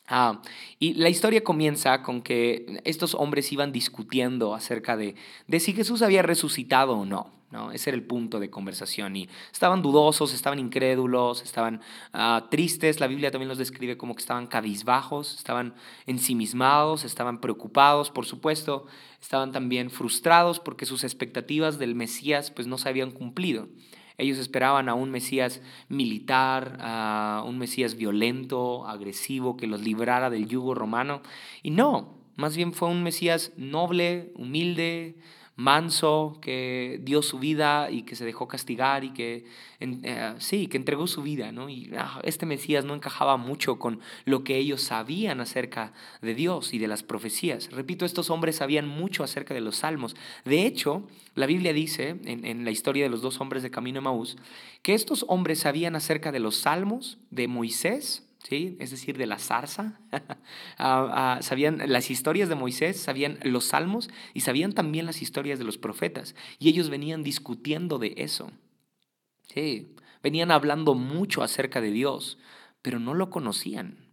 Ah, 0.05 0.41
y 0.79 0.95
la 0.95 1.07
historia 1.07 1.43
comienza 1.43 2.01
con 2.01 2.21
que 2.21 2.81
estos 2.83 3.15
hombres 3.15 3.51
iban 3.53 3.71
discutiendo 3.71 4.53
acerca 4.53 4.97
de, 4.97 5.15
de 5.47 5.59
si 5.61 5.71
Jesús 5.71 6.01
había 6.01 6.21
resucitado 6.21 6.97
o 6.97 7.05
no. 7.05 7.38
¿No? 7.51 7.71
Ese 7.71 7.89
era 7.89 7.97
el 7.97 8.03
punto 8.03 8.39
de 8.39 8.49
conversación. 8.49 9.15
Y 9.15 9.29
estaban 9.51 9.81
dudosos, 9.81 10.33
estaban 10.33 10.59
incrédulos, 10.59 11.41
estaban 11.41 11.81
ah, 12.13 12.47
tristes. 12.51 12.99
La 12.99 13.07
Biblia 13.07 13.31
también 13.31 13.49
los 13.49 13.57
describe 13.57 13.97
como 13.97 14.15
que 14.15 14.21
estaban 14.21 14.47
cabizbajos, 14.47 15.35
estaban 15.35 15.73
ensimismados, 16.05 17.05
estaban 17.05 17.41
preocupados, 17.41 18.11
por 18.11 18.25
supuesto. 18.25 18.85
Estaban 19.21 19.51
también 19.51 19.89
frustrados 19.89 20.59
porque 20.59 20.85
sus 20.85 21.03
expectativas 21.03 21.79
del 21.79 21.95
Mesías 21.95 22.51
pues, 22.51 22.67
no 22.67 22.77
se 22.77 22.89
habían 22.89 23.11
cumplido. 23.11 23.67
Ellos 24.17 24.37
esperaban 24.37 24.89
a 24.89 24.95
un 24.95 25.11
Mesías 25.11 25.61
militar, 25.87 26.77
a 26.81 27.43
un 27.47 27.57
Mesías 27.57 27.95
violento, 27.95 28.85
agresivo, 28.85 29.55
que 29.55 29.65
los 29.65 29.81
librara 29.81 30.29
del 30.29 30.47
yugo 30.47 30.75
romano. 30.75 31.21
Y 31.63 31.71
no, 31.71 32.19
más 32.35 32.57
bien 32.57 32.73
fue 32.73 32.89
un 32.89 33.01
Mesías 33.01 33.53
noble, 33.55 34.33
humilde, 34.35 35.15
manso, 35.59 36.37
que 36.41 37.01
dio 37.03 37.21
su 37.21 37.37
vida 37.37 37.91
y 37.91 38.03
que 38.03 38.15
se 38.15 38.23
dejó 38.23 38.47
castigar 38.47 39.03
y 39.03 39.09
que, 39.09 39.45
eh, 39.81 40.33
sí, 40.37 40.67
que 40.67 40.77
entregó 40.77 41.05
su 41.05 41.21
vida, 41.21 41.51
¿no? 41.51 41.69
Y 41.69 41.91
ah, 41.97 42.21
este 42.23 42.45
Mesías 42.45 42.85
no 42.85 42.95
encajaba 42.95 43.35
mucho 43.35 43.77
con 43.77 43.99
lo 44.23 44.45
que 44.45 44.55
ellos 44.55 44.81
sabían 44.81 45.41
acerca 45.41 45.91
de 46.21 46.33
Dios 46.33 46.73
y 46.73 46.79
de 46.79 46.87
las 46.87 47.03
profecías. 47.03 47.69
Repito, 47.71 48.05
estos 48.05 48.29
hombres 48.29 48.55
sabían 48.55 48.87
mucho 48.87 49.21
acerca 49.25 49.53
de 49.53 49.59
los 49.59 49.75
salmos. 49.75 50.15
De 50.45 50.65
hecho, 50.65 51.03
la 51.35 51.45
Biblia 51.45 51.73
dice, 51.73 52.15
en, 52.23 52.45
en 52.45 52.63
la 52.63 52.71
historia 52.71 53.03
de 53.03 53.09
los 53.09 53.21
dos 53.21 53.41
hombres 53.41 53.61
de 53.61 53.69
Camino 53.69 53.97
de 53.97 54.05
Maús, 54.05 54.37
que 54.81 54.93
estos 54.93 55.25
hombres 55.27 55.59
sabían 55.59 55.97
acerca 55.97 56.31
de 56.31 56.39
los 56.39 56.55
salmos 56.55 57.17
de 57.31 57.49
Moisés, 57.49 58.28
¿sí? 58.43 58.77
es 58.79 58.91
decir, 58.91 59.17
de 59.17 59.27
la 59.27 59.39
zarza. 59.39 59.99
Ah, 60.81 61.35
ah, 61.37 61.41
sabían 61.41 61.81
las 61.87 62.09
historias 62.09 62.47
de 62.47 62.55
Moisés, 62.55 63.01
sabían 63.01 63.37
los 63.43 63.65
salmos 63.65 64.09
y 64.33 64.41
sabían 64.41 64.71
también 64.71 65.05
las 65.05 65.21
historias 65.21 65.59
de 65.59 65.65
los 65.65 65.77
profetas. 65.77 66.35
Y 66.57 66.69
ellos 66.69 66.89
venían 66.89 67.21
discutiendo 67.21 67.99
de 67.99 68.13
eso. 68.15 68.49
Sí, 69.53 69.93
venían 70.23 70.51
hablando 70.51 70.95
mucho 70.95 71.43
acerca 71.43 71.81
de 71.81 71.91
Dios, 71.91 72.37
pero 72.81 72.99
no 72.99 73.13
lo 73.13 73.29
conocían. 73.29 74.09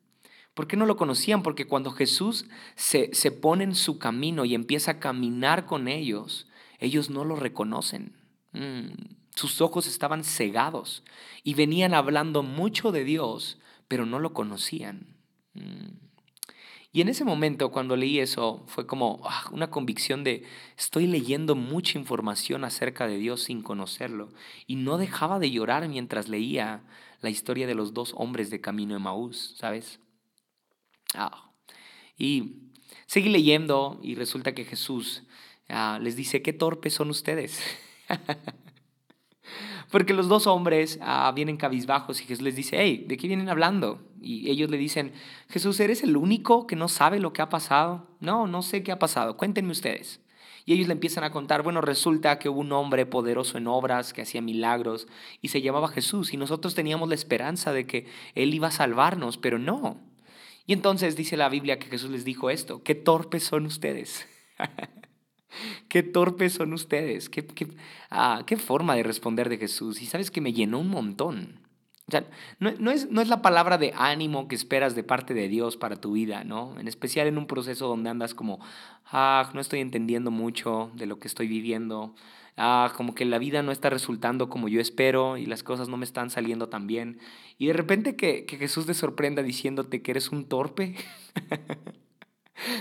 ¿Por 0.54 0.66
qué 0.66 0.76
no 0.76 0.86
lo 0.86 0.96
conocían? 0.96 1.44
Porque 1.44 1.66
cuando 1.66 1.92
Jesús 1.92 2.46
se, 2.74 3.14
se 3.14 3.30
pone 3.30 3.62
en 3.62 3.76
su 3.76 3.98
camino 3.98 4.44
y 4.44 4.56
empieza 4.56 4.92
a 4.92 4.98
caminar 4.98 5.66
con 5.66 5.86
ellos, 5.86 6.48
ellos 6.80 7.10
no 7.10 7.24
lo 7.24 7.36
reconocen. 7.36 8.16
Mm, 8.52 8.88
sus 9.34 9.60
ojos 9.60 9.86
estaban 9.86 10.24
cegados 10.24 11.04
y 11.44 11.54
venían 11.54 11.94
hablando 11.94 12.42
mucho 12.42 12.90
de 12.90 13.04
Dios, 13.04 13.58
pero 13.88 14.06
no 14.06 14.18
lo 14.18 14.32
conocían. 14.32 15.16
Mm. 15.54 16.06
Y 16.96 17.02
en 17.02 17.10
ese 17.10 17.24
momento, 17.24 17.70
cuando 17.72 17.94
leí 17.94 18.20
eso, 18.20 18.64
fue 18.68 18.86
como 18.86 19.20
ah, 19.24 19.50
una 19.52 19.68
convicción 19.68 20.24
de 20.24 20.44
estoy 20.78 21.06
leyendo 21.06 21.54
mucha 21.54 21.98
información 21.98 22.64
acerca 22.64 23.06
de 23.06 23.18
Dios 23.18 23.42
sin 23.42 23.60
conocerlo. 23.60 24.30
Y 24.66 24.76
no 24.76 24.96
dejaba 24.96 25.38
de 25.38 25.50
llorar 25.50 25.86
mientras 25.90 26.28
leía 26.28 26.84
la 27.20 27.28
historia 27.28 27.66
de 27.66 27.74
los 27.74 27.92
dos 27.92 28.14
hombres 28.16 28.48
de 28.48 28.62
camino 28.62 28.94
de 28.94 29.00
Maús, 29.00 29.54
¿sabes? 29.58 30.00
Ah. 31.14 31.50
Y 32.16 32.62
seguí 33.06 33.28
leyendo 33.28 34.00
y 34.02 34.14
resulta 34.14 34.54
que 34.54 34.64
Jesús 34.64 35.24
ah, 35.68 35.98
les 36.00 36.16
dice, 36.16 36.40
qué 36.40 36.54
torpes 36.54 36.94
son 36.94 37.10
ustedes. 37.10 37.60
Porque 39.90 40.14
los 40.14 40.28
dos 40.28 40.46
hombres 40.46 40.98
ah, 41.02 41.32
vienen 41.34 41.56
cabizbajos 41.56 42.20
y 42.20 42.24
Jesús 42.24 42.42
les 42.42 42.56
dice, 42.56 42.76
hey, 42.80 43.04
¿de 43.06 43.16
qué 43.16 43.28
vienen 43.28 43.48
hablando? 43.48 44.02
Y 44.20 44.50
ellos 44.50 44.70
le 44.70 44.78
dicen, 44.78 45.12
Jesús, 45.48 45.78
¿eres 45.78 46.02
el 46.02 46.16
único 46.16 46.66
que 46.66 46.76
no 46.76 46.88
sabe 46.88 47.20
lo 47.20 47.32
que 47.32 47.42
ha 47.42 47.48
pasado? 47.48 48.08
No, 48.20 48.46
no 48.46 48.62
sé 48.62 48.82
qué 48.82 48.92
ha 48.92 48.98
pasado, 48.98 49.36
cuéntenme 49.36 49.72
ustedes. 49.72 50.20
Y 50.64 50.72
ellos 50.72 50.88
le 50.88 50.94
empiezan 50.94 51.22
a 51.22 51.30
contar, 51.30 51.62
bueno, 51.62 51.80
resulta 51.80 52.40
que 52.40 52.48
hubo 52.48 52.60
un 52.60 52.72
hombre 52.72 53.06
poderoso 53.06 53.56
en 53.56 53.68
obras 53.68 54.12
que 54.12 54.22
hacía 54.22 54.42
milagros 54.42 55.06
y 55.40 55.48
se 55.48 55.62
llamaba 55.62 55.86
Jesús 55.86 56.34
y 56.34 56.36
nosotros 56.36 56.74
teníamos 56.74 57.08
la 57.08 57.14
esperanza 57.14 57.72
de 57.72 57.86
que 57.86 58.06
él 58.34 58.52
iba 58.52 58.66
a 58.66 58.72
salvarnos, 58.72 59.38
pero 59.38 59.60
no. 59.60 60.00
Y 60.66 60.72
entonces 60.72 61.14
dice 61.14 61.36
la 61.36 61.48
Biblia 61.48 61.78
que 61.78 61.86
Jesús 61.86 62.10
les 62.10 62.24
dijo 62.24 62.50
esto, 62.50 62.82
qué 62.82 62.96
torpes 62.96 63.44
son 63.44 63.66
ustedes. 63.66 64.26
Qué 65.88 66.02
torpes 66.02 66.54
son 66.54 66.72
ustedes. 66.72 67.28
Qué, 67.28 67.46
ah, 68.10 68.42
qué, 68.46 68.56
forma 68.56 68.94
de 68.94 69.02
responder 69.02 69.48
de 69.48 69.58
Jesús. 69.58 70.02
Y 70.02 70.06
sabes 70.06 70.30
que 70.30 70.40
me 70.40 70.52
llenó 70.52 70.78
un 70.80 70.88
montón. 70.88 71.60
O 72.08 72.12
sea, 72.12 72.24
no, 72.60 72.68
es, 72.90 73.10
no 73.10 73.20
es 73.20 73.28
la 73.28 73.42
palabra 73.42 73.78
de 73.78 73.92
ánimo 73.96 74.46
que 74.46 74.54
esperas 74.54 74.94
de 74.94 75.02
parte 75.02 75.34
de 75.34 75.48
Dios 75.48 75.76
para 75.76 75.96
tu 75.96 76.12
vida, 76.12 76.44
¿no? 76.44 76.78
En 76.78 76.86
especial 76.86 77.26
en 77.26 77.36
un 77.36 77.48
proceso 77.48 77.88
donde 77.88 78.10
andas 78.10 78.32
como, 78.32 78.60
ah, 79.06 79.50
no 79.54 79.60
estoy 79.60 79.80
entendiendo 79.80 80.30
mucho 80.30 80.90
de 80.94 81.06
lo 81.06 81.18
que 81.18 81.26
estoy 81.26 81.48
viviendo. 81.48 82.14
Ah, 82.56 82.92
como 82.96 83.14
que 83.14 83.24
la 83.24 83.38
vida 83.38 83.62
no 83.62 83.72
está 83.72 83.90
resultando 83.90 84.48
como 84.48 84.68
yo 84.68 84.80
espero 84.80 85.36
y 85.36 85.46
las 85.46 85.62
cosas 85.62 85.88
no 85.88 85.96
me 85.96 86.04
están 86.04 86.30
saliendo 86.30 86.68
tan 86.68 86.86
bien. 86.86 87.18
Y 87.58 87.66
de 87.66 87.72
repente 87.72 88.16
que, 88.16 88.46
que 88.46 88.56
Jesús 88.56 88.86
te 88.86 88.94
sorprenda 88.94 89.42
diciéndote 89.42 90.00
que 90.00 90.12
eres 90.12 90.30
un 90.30 90.46
torpe. 90.46 90.94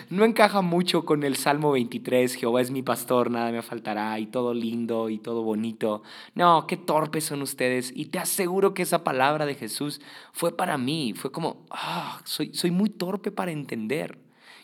no 0.09 0.25
encaja 0.25 0.61
mucho 0.61 1.05
con 1.05 1.23
el 1.23 1.35
Salmo 1.35 1.71
23, 1.71 2.35
Jehová 2.35 2.61
es 2.61 2.71
mi 2.71 2.81
pastor, 2.81 3.31
nada 3.31 3.51
me 3.51 3.61
faltará, 3.61 4.19
y 4.19 4.27
todo 4.27 4.53
lindo 4.53 5.09
y 5.09 5.19
todo 5.19 5.43
bonito. 5.43 6.03
No, 6.33 6.67
qué 6.67 6.77
torpes 6.77 7.25
son 7.25 7.41
ustedes. 7.41 7.91
Y 7.95 8.05
te 8.05 8.19
aseguro 8.19 8.73
que 8.73 8.83
esa 8.83 9.03
palabra 9.03 9.45
de 9.45 9.55
Jesús 9.55 10.01
fue 10.33 10.55
para 10.55 10.77
mí, 10.77 11.13
fue 11.15 11.31
como, 11.31 11.65
ah, 11.69 12.21
soy, 12.23 12.53
soy 12.53 12.71
muy 12.71 12.89
torpe 12.89 13.31
para 13.31 13.51
entender. 13.51 14.19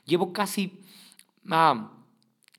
Llevo 0.06 0.34
casi... 0.34 0.80
Ah, 1.50 1.92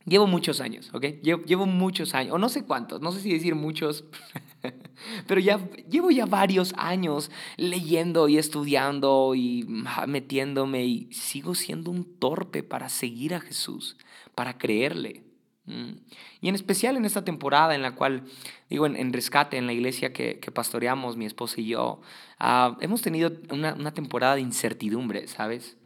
Llevo 0.05 0.27
muchos 0.27 0.61
años, 0.61 0.91
¿ok? 0.93 1.05
Llevo, 1.23 1.67
muchos 1.67 2.15
años, 2.15 2.35
o 2.35 2.39
no 2.39 2.49
sé 2.49 2.65
cuántos, 2.65 3.01
no 3.01 3.13
sé 3.13 3.21
si 3.21 3.33
decir 3.33 3.55
muchos, 3.55 4.05
pero 5.27 5.41
ya 5.41 5.59
llevo 5.89 6.11
ya 6.11 6.27
varios 6.27 6.75
años 6.77 7.31
leyendo 7.57 8.29
y 8.29 8.39
estudiando 8.39 9.35
y 9.35 9.67
metiéndome 10.07 10.85
y 10.85 11.13
sigo 11.13 11.55
siendo 11.55 11.91
un 11.91 12.19
torpe 12.19 12.63
para 12.63 12.89
seguir 12.89 13.35
a 13.35 13.41
Jesús, 13.41 13.97
para 14.35 14.59
creerle. 14.59 15.25
Mm. 15.67 15.93
Y 16.41 16.49
en 16.49 16.55
especial 16.55 16.97
en 16.97 17.05
esta 17.05 17.25
temporada 17.25 17.75
en 17.75 17.83
la 17.83 17.95
cual, 17.95 18.25
digo, 18.69 18.87
en, 18.87 19.13
Rescate, 19.13 19.57
en 19.57 19.67
la 19.67 19.73
iglesia 19.73 20.13
que, 20.13 20.35
pastoreamos, 20.53 21.17
mi 21.17 21.25
esposa 21.25 21.61
y 21.61 21.67
yo, 21.67 22.01
ah, 22.39 22.77
hemos 22.81 23.03
tenido 23.03 23.33
una, 23.51 23.75
una, 23.75 23.95
temporada 23.95 24.35
de 24.35 24.41
incertidumbre, 24.41 25.29
¿sabes? 25.29 25.77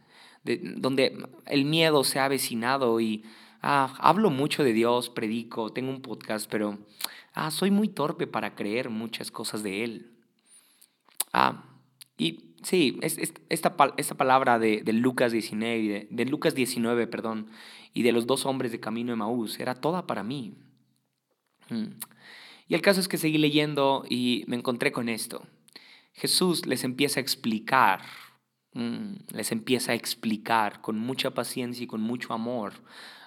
De, 0.43 0.59
donde 0.77 1.17
el 1.45 1.65
miedo 1.65 2.03
se 2.03 2.19
ha 2.19 2.25
avecinado 2.25 2.99
y 2.99 3.23
ah, 3.61 3.95
hablo 3.99 4.29
mucho 4.31 4.63
de 4.63 4.73
Dios, 4.73 5.09
predico, 5.09 5.71
tengo 5.71 5.91
un 5.91 6.01
podcast, 6.01 6.49
pero 6.49 6.79
ah, 7.37 7.51
soy 7.51 7.71
muy 7.71 7.87
torpe 7.87 8.27
para 8.27 8.55
creer 8.55 8.89
muchas 8.89 9.31
cosas 9.31 9.63
de 9.63 9.83
Él. 9.83 10.11
Ah, 11.31 11.63
y 12.17 12.55
sí, 12.63 12.97
es, 13.01 13.17
esta, 13.49 13.75
esta, 13.97 14.15
palabra 14.15 14.59
de, 14.59 14.81
Lucas 14.91 15.31
19, 15.31 16.07
de, 16.09 16.25
Lucas 16.25 16.55
19, 16.55 17.07
perdón, 17.07 17.49
y 17.93 18.01
de 18.01 18.11
los 18.11 18.25
dos 18.25 18.45
hombres 18.45 18.71
de 18.71 18.79
camino 18.79 19.11
de 19.11 19.17
Maús, 19.17 19.59
era 19.59 19.75
toda 19.75 20.07
para 20.07 20.23
mí. 20.23 20.55
Mm. 21.69 21.99
Y 22.67 22.73
el 22.73 22.81
caso 22.81 22.99
es 22.99 23.07
que 23.07 23.17
seguí 23.17 23.37
leyendo 23.37 24.03
y 24.09 24.43
me 24.47 24.55
encontré 24.55 24.91
con 24.91 25.07
esto. 25.07 25.47
Jesús 26.13 26.65
les 26.65 26.83
empieza 26.83 27.19
a 27.19 27.23
explicar, 27.23 28.01
mm, 28.73 29.13
les 29.33 29.51
empieza 29.51 29.91
a 29.91 29.95
explicar 29.95 30.81
con 30.81 30.97
mucha 30.97 31.31
paciencia 31.35 31.83
y 31.83 31.87
con 31.87 32.01
mucho 32.01 32.33
amor 32.33 32.73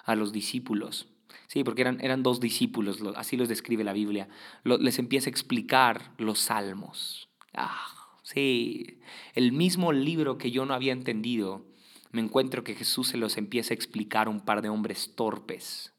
a 0.03 0.15
los 0.15 0.33
discípulos. 0.33 1.10
Sí, 1.51 1.65
porque 1.65 1.81
eran, 1.81 1.99
eran 1.99 2.23
dos 2.23 2.39
discípulos, 2.39 2.99
así 3.17 3.35
los 3.35 3.49
describe 3.49 3.83
la 3.83 3.91
Biblia. 3.91 4.29
les 4.63 4.99
empieza 4.99 5.27
a 5.27 5.31
explicar 5.31 6.13
los 6.17 6.39
salmos. 6.39 7.27
Ah, 7.53 7.89
sí, 8.23 9.01
el 9.35 9.51
mismo 9.51 9.91
libro 9.91 10.37
que 10.37 10.51
yo 10.51 10.65
no 10.65 10.73
había 10.73 10.93
entendido, 10.93 11.65
me 12.11 12.21
encuentro 12.21 12.63
que 12.63 12.75
Jesús 12.75 13.09
se 13.09 13.17
los 13.17 13.35
empieza 13.35 13.73
a 13.73 13.75
explicar 13.75 14.27
a 14.27 14.29
un 14.29 14.39
par 14.39 14.61
de 14.61 14.69
hombres 14.69 15.13
torpes, 15.13 15.93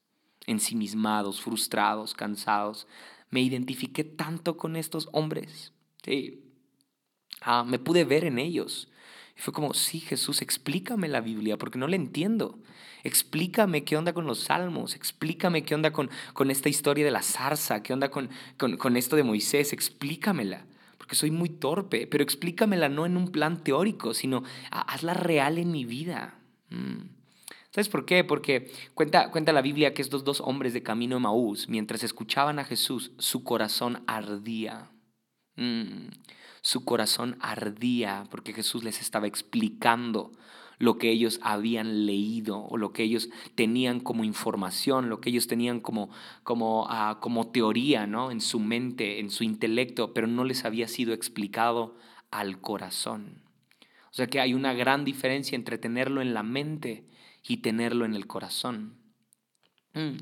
ensimismados, 0.47 1.43
frustrados, 1.43 2.15
cansados. 2.15 2.87
Me 3.29 3.43
identifiqué 3.43 4.05
tanto 4.05 4.57
con 4.57 4.75
estos 4.75 5.11
hombres. 5.13 5.75
Sí. 6.03 6.51
Ah, 7.43 7.63
me 7.63 7.79
pude 7.79 8.05
ver 8.05 8.25
en 8.25 8.39
ellos. 8.39 8.89
Fue 9.43 9.53
como, 9.53 9.75
sí, 9.75 9.99
Jesús, 9.99 10.41
explícame 10.41 11.09
la 11.09 11.21
Biblia, 11.21 11.59
porque 11.59 11.77
no 11.77 11.89
la 11.89 11.97
entiendo. 11.97 12.61
Explícame 13.03 13.83
qué 13.83 13.97
onda 13.97 14.13
con 14.13 14.25
los 14.25 14.39
salmos, 14.39 14.95
explícame 14.95 15.65
qué 15.65 15.75
onda 15.75 15.91
con, 15.91 16.11
con 16.33 16.53
esta 16.53 16.69
historia 16.69 17.05
de 17.05 17.11
la 17.11 17.23
zarza, 17.23 17.83
qué 17.83 17.93
onda 17.93 18.09
con, 18.09 18.31
con, 18.57 18.97
esto 18.97 19.17
de 19.17 19.25
Moisés, 19.25 19.73
explícamela, 19.73 20.65
porque 20.97 21.17
soy 21.17 21.33
muy 21.33 21.49
torpe, 21.49 22.07
pero 22.07 22.23
explícamela 22.23 22.89
no 22.89 23.05
en 23.05 23.17
un 23.17 23.33
plan 23.33 23.65
teórico, 23.65 24.15
sino 24.15 24.45
hazla 24.71 25.15
real 25.15 25.59
en 25.59 25.73
mi 25.73 25.85
vida. 25.87 26.39
Mm. 26.71 27.09
¿Sabes 27.73 27.89
por 27.89 28.05
qué? 28.05 28.23
Porque 28.23 28.71
cuenta, 28.95 29.33
cuenta 29.33 29.53
la 29.53 29.61
Biblia 29.63 29.93
que 29.93 30.03
estos 30.03 30.23
dos 30.23 30.41
hombres 30.41 30.73
de 30.73 30.85
camino 30.85 31.17
de 31.17 31.21
Maús, 31.23 31.69
mientras 31.69 32.05
escuchaban 32.05 32.61
a 32.61 32.65
Jesús, 32.65 33.11
su 33.19 33.43
corazón 33.43 34.05
ardía. 34.07 34.93
Mm, 35.57 36.11
su 36.63 36.85
corazón 36.85 37.37
ardía 37.41 38.25
porque 38.31 38.53
Jesús 38.53 38.85
les 38.85 39.01
estaba 39.01 39.27
explicando 39.27 40.33
lo 40.79 40.99
que 40.99 41.11
ellos 41.11 41.39
habían 41.43 42.07
leído 42.07 42.59
o 42.59 42.77
lo 42.77 42.93
que 42.93 43.03
ellos 43.03 43.29
tenían 43.55 44.01
como 44.01 44.25
información, 44.25 45.09
lo 45.09 45.21
que 45.21 45.31
ellos 45.31 45.47
tenían 45.47 45.81
como, 45.81 46.11
como, 46.43 46.87
ah, 46.89 47.19
como 47.21 47.53
teoría 47.53 48.07
¿no? 48.07 48.31
en 48.31 48.41
su 48.41 48.59
mente, 48.59 49.21
en 49.21 49.31
su 49.31 49.45
intelecto, 49.45 50.15
pero 50.15 50.27
no 50.27 50.45
les 50.45 50.65
había 50.65 50.89
sido 50.89 51.13
explicado 51.13 51.97
al 52.31 52.61
corazón. 52.61 53.43
O 54.11 54.15
sea 54.15 54.27
que 54.27 54.41
hay 54.41 54.55
una 54.55 54.73
gran 54.73 55.05
diferencia 55.05 55.57
entre 55.57 55.79
tenerlo 55.79 56.21
en 56.21 56.35
la 56.35 56.43
mente 56.43 57.07
y 57.47 57.59
tenerlo 57.59 58.05
en 58.05 58.15
el 58.15 58.27
corazón. 58.27 58.99
Mm, 59.95 60.17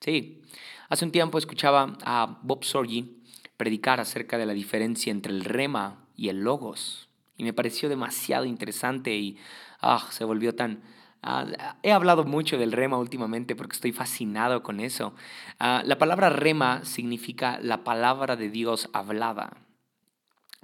sí, 0.00 0.42
hace 0.88 1.04
un 1.04 1.12
tiempo 1.12 1.38
escuchaba 1.38 1.96
a 2.04 2.40
Bob 2.42 2.64
Sorgi 2.64 3.22
predicar 3.56 4.00
acerca 4.00 4.38
de 4.38 4.46
la 4.46 4.52
diferencia 4.52 5.10
entre 5.10 5.32
el 5.32 5.44
rema 5.44 6.06
y 6.16 6.28
el 6.28 6.40
logos. 6.40 7.08
Y 7.36 7.44
me 7.44 7.52
pareció 7.52 7.88
demasiado 7.88 8.44
interesante 8.44 9.16
y 9.16 9.36
ah, 9.80 10.06
se 10.10 10.24
volvió 10.24 10.54
tan... 10.54 10.82
Ah, 11.22 11.76
he 11.82 11.92
hablado 11.92 12.24
mucho 12.24 12.56
del 12.58 12.72
rema 12.72 12.98
últimamente 12.98 13.56
porque 13.56 13.74
estoy 13.74 13.92
fascinado 13.92 14.62
con 14.62 14.80
eso. 14.80 15.14
Ah, 15.58 15.82
la 15.84 15.98
palabra 15.98 16.30
rema 16.30 16.84
significa 16.84 17.58
la 17.60 17.84
palabra 17.84 18.36
de 18.36 18.48
Dios 18.48 18.88
hablada, 18.92 19.56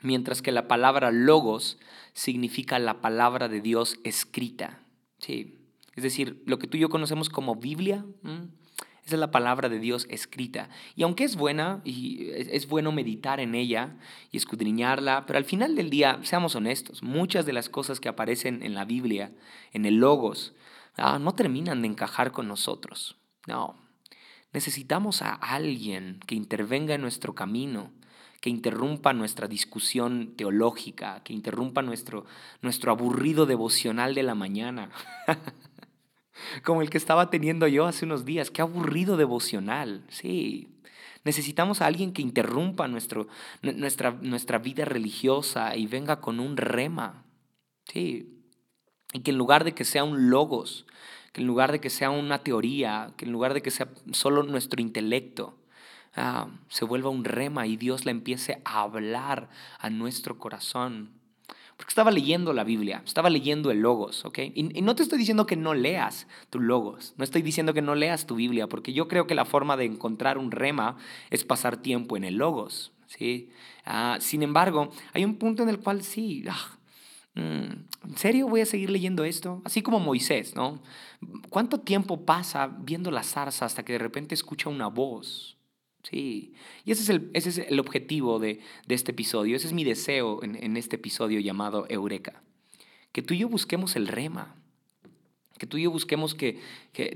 mientras 0.03 0.41
que 0.41 0.53
la 0.53 0.69
palabra 0.69 1.11
logos 1.11 1.79
significa 2.13 2.79
la 2.79 3.01
palabra 3.01 3.49
de 3.49 3.61
Dios 3.61 3.99
escrita. 4.05 4.81
Sí, 5.19 5.59
es 5.95 6.03
decir, 6.03 6.43
lo 6.47 6.59
que 6.59 6.67
tú 6.67 6.77
y 6.77 6.81
yo 6.81 6.89
conocemos 6.89 7.29
como 7.29 7.57
Biblia, 7.57 8.05
esa 9.05 9.17
es 9.17 9.21
la 9.21 9.33
palabra 9.33 9.69
de 9.69 9.81
Dios 9.81 10.07
escrita. 10.11 10.69
Y 10.95 11.03
aunque 11.03 11.25
es 11.25 11.37
buena 11.37 11.81
y 11.85 12.31
es 12.31 12.69
bueno 12.69 12.93
meditar 12.93 13.41
en 13.41 13.55
ella 13.55 13.97
y 14.31 14.37
escudriñarla, 14.37 15.27
pero 15.27 15.39
al 15.39 15.45
final 15.45 15.75
del 15.75 15.91
día, 15.91 16.21
seamos 16.23 16.55
honestos, 16.55 17.03
muchas 17.03 17.45
de 17.45 17.53
las 17.53 17.69
cosas 17.69 17.99
que 17.99 18.09
aparecen 18.09 18.63
en 18.63 18.75
la 18.75 18.85
Biblia, 18.85 19.33
en 19.73 19.87
el 19.87 19.97
Logos, 19.97 20.55
ah, 20.97 21.19
no 21.19 21.35
terminan 21.35 21.83
de 21.83 21.89
encajar 21.89 22.31
con 22.31 22.47
nosotros. 22.47 23.17
No. 23.49 23.77
Necesitamos 24.53 25.23
a 25.23 25.33
alguien 25.33 26.21
que 26.27 26.37
intervenga 26.37 26.95
en 26.95 27.01
nuestro 27.01 27.35
camino, 27.35 27.91
que 28.41 28.51
interrumpa 28.51 29.13
nuestra 29.13 29.49
discusión 29.49 30.35
teológica, 30.37 31.23
que 31.25 31.33
interrumpa 31.33 31.83
nuestro, 31.83 32.25
nuestro 32.61 32.93
aburrido 32.93 33.47
devocional 33.47 34.15
de 34.15 34.23
la 34.23 34.35
mañana. 34.37 34.91
como 36.65 36.83
el 36.83 36.91
que 36.91 36.99
estaba 36.99 37.31
teniendo 37.31 37.67
yo 37.67 37.87
hace 37.87 38.05
unos 38.05 38.25
días. 38.25 38.51
Qué 38.51 38.63
aburrido 38.63 39.17
devocional, 39.17 40.05
sí. 40.09 40.69
Necesitamos 41.25 41.81
a 41.81 41.87
alguien 41.87 42.13
que 42.13 42.23
interrumpa 42.23 42.89
nuestro, 42.89 43.29
nuestra, 43.63 44.11
nuestra 44.21 44.59
vida 44.59 44.85
religiosa 44.85 45.77
y 45.77 45.87
venga 45.87 46.21
con 46.21 46.41
un 46.41 46.57
rema, 46.57 47.25
sí. 47.87 48.45
Y 49.13 49.21
que 49.21 49.31
en 49.31 49.39
lugar 49.39 49.65
de 49.65 49.73
que 49.73 49.85
sea 49.85 50.05
un 50.05 50.31
logos, 50.31 50.87
que 51.33 51.41
en 51.41 51.47
lugar 51.47 51.71
de 51.71 51.81
que 51.81 51.91
sea 51.91 52.11
una 52.11 52.43
teoría, 52.43 53.13
que 53.17 53.27
en 53.27 53.33
lugar 53.33 53.55
de 53.55 53.63
que 53.63 53.71
sea 53.71 53.89
solo 54.13 54.43
nuestro 54.43 54.83
intelecto, 54.83 55.59
ah, 56.17 56.49
se 56.69 56.85
vuelva 56.85 57.11
un 57.11 57.25
rema 57.25 57.67
y 57.67 57.77
Dios 57.77 58.05
le 58.05 58.11
empiece 58.11 58.61
a 58.65 58.83
hablar 58.83 59.49
a 59.79 59.91
nuestro 59.91 60.39
corazón. 60.39 61.22
Porque 61.83 61.91
estaba 61.91 62.13
leyendo 62.13 62.53
la 62.53 62.63
Biblia, 62.63 63.03
estaba 63.05 63.29
leyendo 63.29 63.73
el 63.73 63.81
Logos, 63.81 64.25
¿ok? 64.25 64.39
Y, 64.55 64.83
no 64.83 64.95
te 64.95 65.03
estoy 65.03 65.19
diciendo 65.19 65.47
que 65.47 65.57
no 65.57 65.75
leas 65.75 66.29
tu 66.49 66.61
Logos, 66.61 67.13
no 67.17 67.25
estoy 67.25 67.43
diciendo 67.43 67.75
que 67.75 67.83
no 67.83 67.97
leas 67.97 68.25
tu 68.25 68.37
Biblia, 68.37 68.69
porque 68.69 68.93
yo 68.93 69.09
creo 69.09 69.27
que 69.27 69.35
la 69.35 69.45
forma 69.45 69.77
de 69.77 69.87
encontrar 69.87 70.39
un 70.39 70.53
rema 70.53 70.97
es 71.31 71.43
pasar 71.43 71.77
tiempo 71.79 72.17
en 72.17 72.23
el 72.23 72.37
Logos, 72.37 72.93
¿sí? 73.09 73.51
Ah, 73.85 74.19
sin 74.21 74.45
embargo, 74.45 74.91
hay 75.13 75.25
un 75.25 75.35
punto 75.39 75.65
en 75.65 75.71
el 75.71 75.81
cual 75.81 76.05
sí, 76.05 76.45
ah, 76.49 76.79
mm, 77.35 77.41
¿en 78.11 78.17
serio 78.17 78.47
voy 78.47 78.61
a 78.61 78.67
seguir 78.67 78.89
leyendo 78.89 79.25
esto? 79.25 79.61
Así 79.65 79.83
como 79.83 79.99
Moisés, 79.99 80.55
¿no? 80.55 80.81
¿Cuánto 81.51 81.81
tiempo 81.81 82.25
pasa 82.25 82.69
viendo 82.69 83.11
la 83.11 83.25
zarza 83.25 83.65
hasta 83.65 83.85
que 83.85 83.95
de 83.95 83.99
repente 83.99 84.37
escucha 84.37 84.69
una 84.69 84.87
voz? 84.87 85.52
Sí, 86.03 86.55
y 86.85 86.91
ese 86.91 87.03
es 87.03 87.09
el, 87.11 87.31
ese 87.33 87.49
es 87.51 87.59
el 87.59 87.79
objetivo 87.79 88.41
de, 88.41 88.61
este 88.89 89.13
episodio, 89.13 89.57
ese 89.57 89.69
es 89.69 89.73
mi 89.73 89.85
deseo 89.85 90.43
en, 90.43 90.77
este 90.77 90.97
episodio 90.97 91.39
llamado 91.39 91.87
Eureka, 91.89 92.43
que 93.13 93.23
tú 93.23 93.35
y 93.35 93.39
yo 93.39 93.49
busquemos 93.49 93.95
el 93.95 94.09
rema, 94.09 94.57
que 95.59 95.67
tú 95.67 95.77
y 95.77 95.85
yo 95.85 95.93
busquemos 95.93 96.35
que, 96.35 96.61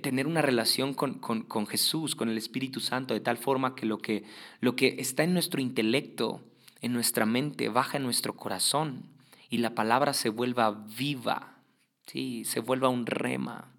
tener 0.02 0.28
una 0.28 0.40
relación 0.40 0.94
con, 0.94 1.66
Jesús, 1.66 2.14
con 2.14 2.28
el 2.28 2.38
Espíritu 2.38 2.78
Santo, 2.78 3.12
de 3.12 3.20
tal 3.20 3.38
forma 3.38 3.74
que 3.74 3.86
lo, 3.86 3.98
que 3.98 4.22
lo 4.60 4.76
que 4.76 4.96
está 4.98 5.24
en 5.24 5.32
nuestro 5.32 5.60
intelecto, 5.60 6.44
en 6.80 6.92
nuestra 6.92 7.26
mente, 7.26 7.68
baja 7.68 7.96
en 7.96 8.04
nuestro 8.04 8.36
corazón 8.36 9.02
y 9.50 9.58
la 9.58 9.74
palabra 9.74 10.12
se 10.12 10.28
vuelva 10.28 10.70
viva, 10.96 11.58
¿sí? 12.06 12.44
se 12.44 12.60
vuelva 12.60 12.88
un 12.88 13.06
rema. 13.06 13.72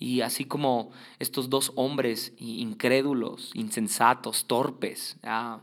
Y 0.00 0.22
así 0.22 0.46
como 0.46 0.90
estos 1.18 1.50
dos 1.50 1.72
hombres 1.76 2.32
incrédulos, 2.38 3.50
insensatos, 3.54 4.46
torpes, 4.46 5.18
ah, 5.22 5.60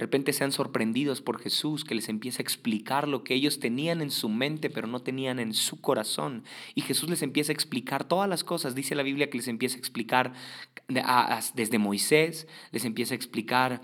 de 0.00 0.06
repente 0.06 0.32
sean 0.32 0.50
sorprendidos 0.50 1.20
por 1.20 1.38
Jesús, 1.42 1.84
que 1.84 1.94
les 1.94 2.08
empieza 2.08 2.40
a 2.40 2.42
explicar 2.42 3.06
lo 3.06 3.22
que 3.22 3.34
ellos 3.34 3.60
tenían 3.60 4.00
en 4.00 4.10
su 4.10 4.30
mente, 4.30 4.70
pero 4.70 4.86
no 4.86 5.00
tenían 5.00 5.38
en 5.38 5.52
su 5.52 5.82
corazón. 5.82 6.42
Y 6.74 6.80
Jesús 6.80 7.10
les 7.10 7.20
empieza 7.20 7.52
a 7.52 7.54
explicar 7.54 8.04
todas 8.04 8.26
las 8.26 8.42
cosas. 8.42 8.74
Dice 8.74 8.94
la 8.94 9.02
Biblia 9.02 9.28
que 9.28 9.36
les 9.36 9.46
empieza 9.46 9.76
a 9.76 9.78
explicar 9.78 10.32
desde 10.88 11.78
Moisés, 11.78 12.48
les 12.72 12.86
empieza 12.86 13.12
a 13.12 13.16
explicar 13.16 13.82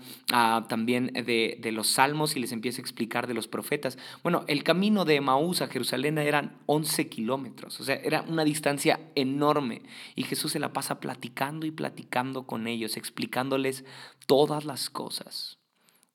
también 0.67 1.13
de, 1.13 1.59
de, 1.61 1.71
los 1.71 1.85
salmos 1.85 2.35
y 2.35 2.39
les 2.39 2.51
empieza 2.51 2.81
a 2.81 2.81
explicar 2.81 3.27
de 3.27 3.35
los 3.35 3.47
profetas. 3.47 3.99
Bueno, 4.23 4.43
el 4.47 4.63
camino 4.63 5.05
de 5.05 5.21
Maús 5.21 5.61
a 5.61 5.67
Jerusalén 5.67 6.17
eran 6.17 6.57
11 6.65 7.09
kilómetros, 7.09 7.79
o 7.79 7.83
sea, 7.83 7.97
era 7.97 8.23
una 8.23 8.43
distancia 8.43 8.99
enorme. 9.13 9.83
Y 10.15 10.23
Jesús 10.23 10.53
se 10.53 10.59
la 10.59 10.73
pasa 10.73 10.99
platicando 10.99 11.67
y 11.67 11.71
platicando 11.71 12.47
con 12.47 12.65
ellos, 12.65 12.97
explicándoles 12.97 13.85
todas 14.25 14.65
las 14.65 14.89
cosas. 14.89 15.56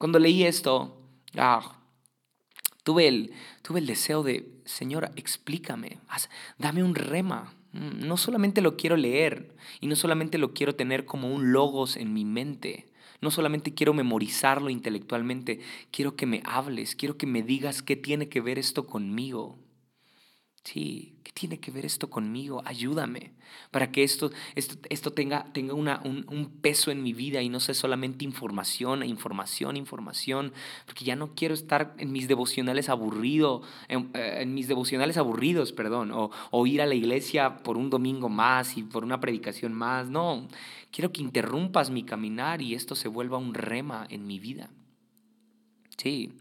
Cuando 0.02 0.18
leí 0.18 0.42
esto, 0.42 1.00
ah, 1.36 1.78
tuve, 2.82 3.06
el, 3.06 3.32
tuve 3.62 3.78
el 3.78 3.86
deseo 3.86 4.24
de, 4.24 4.50
Señora, 4.64 5.12
explícame, 5.14 6.00
dame 6.58 6.82
un 6.82 6.96
rema. 6.96 7.54
Mm, 7.70 8.08
no 8.08 8.16
solamente 8.16 8.62
lo 8.62 8.76
quiero 8.76 8.96
leer 8.96 9.54
y 9.80 9.86
no 9.86 9.94
solamente 9.94 10.38
lo 10.38 10.54
quiero 10.54 10.74
tener 10.74 11.04
como 11.04 11.32
un 11.32 11.52
logos 11.52 11.96
en 11.96 12.12
mi 12.12 12.24
mente. 12.24 12.88
No 13.20 13.30
solamente 13.30 13.74
quiero 13.74 13.94
memorizarlo 13.94 14.70
intelectualmente, 14.70 15.60
quiero 15.92 16.16
que 16.16 16.26
me 16.26 16.42
hables, 16.46 16.96
quiero 16.96 17.16
que 17.16 17.28
me 17.28 17.44
digas 17.44 17.80
qué 17.80 17.94
tiene 17.94 18.28
que 18.28 18.40
ver 18.40 18.58
esto 18.58 18.88
conmigo. 18.88 19.56
Sí, 20.64 21.16
¿qué 21.24 21.32
tiene 21.32 21.58
que 21.58 21.72
ver 21.72 21.84
esto 21.84 22.08
conmigo? 22.08 22.62
Ayúdame 22.64 23.32
para 23.70 23.90
que 23.90 24.04
esto, 24.04 24.30
esto, 24.54 24.76
esto 24.90 25.12
tenga, 25.12 25.44
tenga 25.52 25.74
una, 25.74 26.00
un, 26.04 26.52
peso 26.60 26.90
en 26.90 27.02
mi 27.02 27.12
vida 27.12 27.42
y 27.42 27.48
no 27.48 27.58
sea 27.58 27.74
solamente 27.74 28.24
información, 28.24 29.02
información, 29.02 29.76
información, 29.76 30.52
porque 30.86 31.04
ya 31.04 31.16
no 31.16 31.34
quiero 31.34 31.54
estar 31.54 31.94
en 31.98 32.12
mis 32.12 32.28
devocionales 32.28 32.88
aburrido, 32.88 33.62
en, 33.88 34.10
eh, 34.14 34.44
mis 34.46 34.68
devocionales 34.68 35.16
aburridos, 35.16 35.72
perdón, 35.72 36.12
o, 36.12 36.30
o 36.50 36.66
ir 36.66 36.80
a 36.80 36.86
la 36.86 36.94
iglesia 36.94 37.58
por 37.58 37.76
un 37.76 37.90
domingo 37.90 38.28
más 38.28 38.76
y 38.76 38.82
por 38.82 39.04
una 39.04 39.20
predicación 39.20 39.72
más. 39.72 40.08
No, 40.08 40.46
quiero 40.92 41.12
que 41.12 41.22
interrumpas 41.22 41.90
mi 41.90 42.04
caminar 42.04 42.62
y 42.62 42.74
esto 42.74 42.94
se 42.94 43.08
vuelva 43.08 43.38
un 43.38 43.54
rema 43.54 44.06
en 44.10 44.26
mi 44.26 44.38
vida. 44.38 44.70
Sí, 45.96 46.32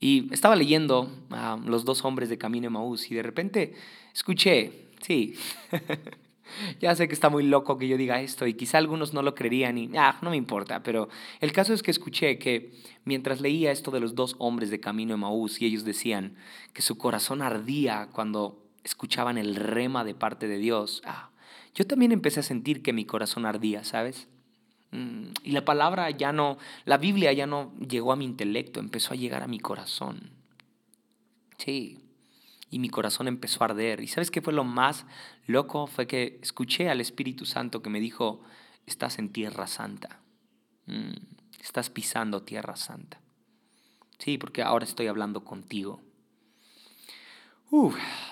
y 0.00 0.32
estaba 0.32 0.56
leyendo 0.56 1.10
a 1.30 1.58
los 1.64 1.84
dos 1.84 2.04
hombres 2.04 2.28
de 2.28 2.38
Camino 2.38 2.70
Maús 2.70 3.10
y 3.10 3.14
de 3.14 3.22
repente 3.22 3.74
escuché, 4.14 4.88
sí, 5.00 5.34
ya 6.80 6.94
sé 6.94 7.08
que 7.08 7.14
está 7.14 7.28
muy 7.28 7.44
loco 7.44 7.78
que 7.78 7.88
yo 7.88 7.96
diga 7.96 8.20
esto 8.20 8.46
y 8.46 8.54
quizá 8.54 8.78
algunos 8.78 9.14
no 9.14 9.22
lo 9.22 9.34
creerían 9.34 9.78
y 9.78 9.90
ah, 9.96 10.18
no 10.22 10.30
me 10.30 10.36
importa, 10.36 10.82
pero 10.82 11.08
el 11.40 11.52
caso 11.52 11.72
es 11.72 11.82
que 11.82 11.90
escuché 11.90 12.38
que 12.38 12.72
mientras 13.04 13.40
leía 13.40 13.72
esto 13.72 13.90
de 13.90 14.00
los 14.00 14.14
dos 14.14 14.36
hombres 14.38 14.70
de 14.70 14.80
Camino 14.80 15.16
Maús 15.16 15.60
y 15.60 15.66
ellos 15.66 15.84
decían 15.84 16.36
que 16.72 16.82
su 16.82 16.98
corazón 16.98 17.42
ardía 17.42 18.08
cuando 18.12 18.62
escuchaban 18.84 19.38
el 19.38 19.56
rema 19.56 20.04
de 20.04 20.14
parte 20.14 20.46
de 20.46 20.58
Dios, 20.58 21.02
ah, 21.04 21.30
yo 21.74 21.86
también 21.86 22.12
empecé 22.12 22.40
a 22.40 22.42
sentir 22.42 22.82
que 22.82 22.92
mi 22.92 23.04
corazón 23.04 23.44
ardía, 23.44 23.84
¿sabes? 23.84 24.28
Mm, 24.92 25.28
y 25.42 25.52
la 25.52 25.64
palabra 25.64 26.10
ya 26.10 26.32
no, 26.32 26.58
la 26.84 26.98
Biblia 26.98 27.32
ya 27.32 27.46
no 27.46 27.72
llegó 27.78 28.12
a 28.12 28.16
mi 28.16 28.24
intelecto, 28.24 28.80
empezó 28.80 29.14
a 29.14 29.16
llegar 29.16 29.42
a 29.42 29.48
mi 29.48 29.58
corazón. 29.58 30.30
Sí, 31.58 31.98
y 32.70 32.78
mi 32.78 32.88
corazón 32.88 33.28
empezó 33.28 33.62
a 33.62 33.66
arder. 33.66 34.00
¿Y 34.00 34.08
sabes 34.08 34.30
qué 34.30 34.42
fue 34.42 34.52
lo 34.52 34.64
más 34.64 35.06
loco? 35.46 35.86
Fue 35.86 36.06
que 36.06 36.38
escuché 36.42 36.88
al 36.88 37.00
Espíritu 37.00 37.44
Santo 37.44 37.82
que 37.82 37.90
me 37.90 38.00
dijo, 38.00 38.40
estás 38.86 39.18
en 39.18 39.32
tierra 39.32 39.66
santa. 39.66 40.20
Mm, 40.86 41.14
estás 41.60 41.90
pisando 41.90 42.42
tierra 42.42 42.76
santa. 42.76 43.20
Sí, 44.18 44.38
porque 44.38 44.62
ahora 44.62 44.84
estoy 44.84 45.06
hablando 45.08 45.44
contigo. 45.44 46.00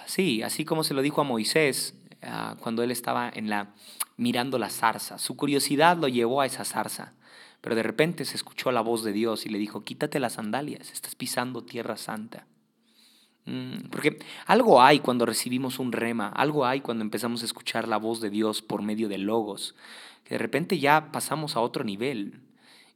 sí, 0.06 0.42
así 0.42 0.64
como 0.64 0.84
se 0.84 0.94
lo 0.94 1.02
dijo 1.02 1.20
a 1.20 1.24
Moisés, 1.24 1.94
ah, 2.26 2.56
cuando 2.60 2.82
él 2.82 2.90
estaba 2.90 3.30
en 3.32 3.48
la, 3.50 3.74
mirando 4.16 4.58
la 4.58 4.70
zarza. 4.70 5.18
Su 5.18 5.36
curiosidad 5.36 5.96
lo 5.96 6.08
llevó 6.08 6.40
a 6.40 6.46
esa 6.46 6.64
zarza. 6.64 7.12
Pero 7.60 7.76
de 7.76 7.82
repente 7.82 8.26
se 8.26 8.36
escuchó 8.36 8.72
la 8.72 8.82
voz 8.82 9.04
de 9.04 9.12
Dios 9.12 9.46
y 9.46 9.48
le 9.48 9.58
dijo, 9.58 9.84
quítate 9.84 10.20
las 10.20 10.34
sandalias, 10.34 10.92
estás 10.92 11.14
pisando 11.14 11.64
tierra 11.64 11.96
santa. 11.96 12.46
Mm, 13.46 13.88
porque 13.90 14.18
algo 14.46 14.82
hay 14.82 15.00
cuando 15.00 15.24
recibimos 15.24 15.78
un 15.78 15.92
rema, 15.92 16.28
algo 16.28 16.66
hay 16.66 16.82
cuando 16.82 17.02
empezamos 17.02 17.42
a 17.42 17.46
escuchar 17.46 17.88
la 17.88 17.96
voz 17.96 18.20
de 18.20 18.28
Dios 18.28 18.60
por 18.60 18.82
medio 18.82 19.08
de 19.08 19.16
logos, 19.16 19.74
que 20.24 20.34
de 20.34 20.38
repente 20.38 20.78
ya 20.78 21.10
pasamos 21.10 21.56
a 21.56 21.60
otro 21.60 21.84
nivel. 21.84 22.40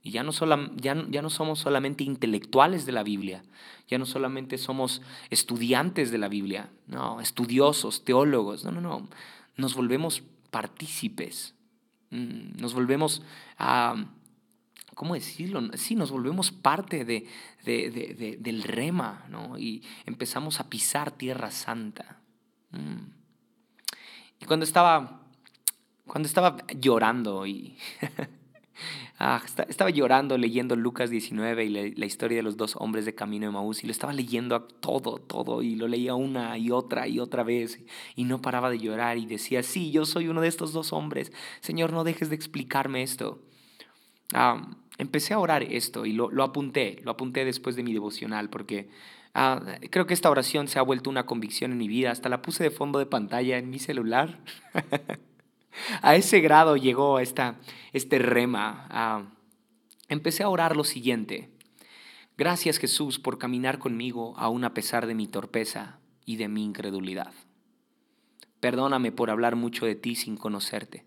Y 0.01 0.11
ya 0.11 0.23
no, 0.23 0.31
ya, 0.77 1.05
ya 1.09 1.21
no 1.21 1.29
somos 1.29 1.59
solamente 1.59 2.03
intelectuales 2.03 2.85
de 2.85 2.93
la 2.93 3.03
Biblia, 3.03 3.43
ya 3.87 3.97
no 3.97 4.05
solamente 4.05 4.57
somos 4.57 5.01
estudiantes 5.29 6.09
de 6.11 6.17
la 6.17 6.29
Biblia, 6.29 6.69
no, 6.87 7.19
estudiosos, 7.19 8.05
teólogos, 8.05 8.63
no, 8.63 8.71
no, 8.71 8.81
no, 8.81 9.09
nos 9.57 9.75
volvemos 9.75 10.23
partícipes, 10.51 11.53
mm, 12.11 12.59
nos 12.59 12.73
volvemos 12.73 13.21
a... 13.57 14.05
¿cómo 14.95 15.13
decirlo? 15.13 15.61
Sí, 15.77 15.95
nos 15.95 16.11
volvemos 16.11 16.51
parte 16.51 17.05
de, 17.05 17.25
del 17.63 18.63
rema, 18.63 19.23
¿no? 19.29 19.57
Y 19.57 19.81
empezamos 20.05 20.59
a 20.59 20.69
pisar 20.69 21.11
tierra 21.11 21.51
santa. 21.51 22.19
Mm. 22.71 23.07
Y 24.41 24.45
cuando 24.45 24.65
estaba, 24.65 25.21
cuando 26.05 26.27
estaba 26.27 26.57
llorando 26.67 27.47
y 27.47 27.77
Ah, 29.17 29.41
estaba 29.67 29.89
llorando 29.89 30.37
leyendo 30.37 30.75
Lucas 30.75 31.09
19 31.09 31.65
y 31.65 31.69
la, 31.69 32.05
historia 32.05 32.37
de 32.37 32.43
los 32.43 32.55
dos 32.55 32.75
hombres 32.77 33.05
de 33.05 33.13
camino 33.13 33.47
de 33.47 33.51
Maús 33.51 33.83
y 33.83 33.87
lo 33.87 33.91
estaba 33.91 34.13
leyendo 34.13 34.61
todo, 34.61 35.17
todo 35.17 35.61
y 35.61 35.75
lo 35.75 35.87
leía 35.87 36.15
una 36.15 36.57
y 36.57 36.71
otra 36.71 37.07
y 37.07 37.19
otra 37.19 37.43
vez 37.43 37.79
y 38.15 38.23
no 38.23 38.41
paraba 38.41 38.69
de 38.69 38.79
llorar 38.79 39.17
y 39.17 39.25
decía, 39.25 39.61
sí, 39.61 39.91
yo 39.91 40.05
soy 40.05 40.29
uno 40.29 40.39
de 40.41 40.47
estos 40.47 40.71
dos 40.71 40.93
hombres, 40.93 41.33
Señor, 41.59 41.91
no 41.91 42.03
dejes 42.03 42.29
de 42.29 42.35
explicarme 42.35 43.03
esto. 43.03 43.41
Ah, 44.33 44.69
empecé 44.97 45.33
a 45.33 45.39
orar 45.39 45.63
esto 45.63 46.05
y 46.05 46.13
lo, 46.13 46.31
lo, 46.31 46.43
apunté, 46.43 47.01
lo 47.03 47.11
apunté 47.11 47.43
después 47.45 47.75
de 47.75 47.83
mi 47.83 47.93
devocional 47.93 48.49
porque 48.49 48.89
ah, 49.33 49.61
creo 49.89 50.05
que 50.05 50.13
esta 50.13 50.29
oración 50.29 50.67
se 50.67 50.79
ha 50.79 50.83
vuelto 50.83 51.09
una 51.09 51.25
convicción 51.25 51.71
en 51.73 51.77
mi 51.77 51.87
vida, 51.87 52.11
hasta 52.11 52.29
la 52.29 52.41
puse 52.41 52.63
de 52.63 52.71
fondo 52.71 52.99
de 52.99 53.05
pantalla 53.05 53.57
en 53.57 53.69
mi 53.69 53.79
celular. 53.79 54.39
A 56.01 56.15
ese 56.15 56.39
grado 56.39 56.77
llegó 56.77 57.19
esta, 57.19 57.59
este 57.93 58.19
rema. 58.19 59.33
empecé 60.07 60.43
a 60.43 60.49
orar 60.49 60.75
lo 60.75 60.83
siguiente. 60.83 61.49
Gracias 62.37 62.77
Jesús 62.77 63.19
por 63.19 63.37
caminar 63.37 63.79
conmigo 63.79 64.33
aún 64.37 64.63
a 64.63 64.73
pesar 64.73 65.07
de 65.07 65.15
mi 65.15 65.27
torpeza 65.27 65.99
y 66.25 66.37
de 66.37 66.47
mi 66.47 66.63
incredulidad. 66.63 67.33
Perdóname 68.59 69.11
por 69.11 69.29
hablar 69.29 69.55
mucho 69.55 69.85
de 69.85 69.95
ti 69.95 70.15
sin 70.15 70.37
conocerte. 70.37 71.05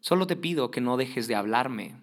Solo 0.00 0.26
te 0.26 0.36
pido 0.36 0.70
que 0.70 0.80
no 0.80 0.96
dejes 0.96 1.28
de 1.28 1.34
hablarme, 1.34 1.96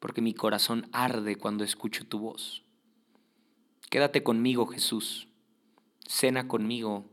porque 0.00 0.22
mi 0.22 0.32
corazón 0.32 0.88
arde 0.92 1.36
cuando 1.36 1.64
escucho 1.64 2.06
tu 2.06 2.18
voz. 2.18 2.64
Quédate 3.90 4.22
conmigo, 4.22 4.66
Jesús. 4.66 5.28
Cena 6.06 6.48
conmigo 6.48 7.04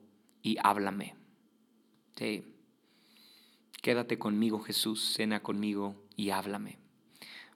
y 0.41 0.57
háblame. 0.63 1.15
Sí. 2.15 2.52
Quédate 3.83 4.17
conmigo, 4.17 4.61
Jesús, 4.61 5.13
cena 5.13 5.41
conmigo 5.41 5.93
y 6.15 6.29
háblame. 6.29 6.77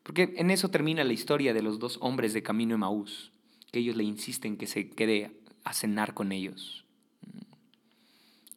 Porque 0.04 0.34
en 0.36 0.52
eso 0.52 0.68
termina 0.68 1.06
la 1.06 1.14
historia 1.14 1.54
de 1.54 1.62
los 1.62 1.80
dos 1.80 2.00
hombres 2.02 2.34
de 2.34 2.44
camino 2.44 2.74
de 2.74 2.80
Maús, 2.80 3.32
que 3.72 3.80
ellos 3.80 3.96
le 3.96 4.04
insisten 4.04 4.58
que 4.58 4.68
se 4.68 4.90
quede 4.90 5.32
a 5.64 5.72
cenar 5.72 6.14
con 6.14 6.34
ellos, 6.34 6.84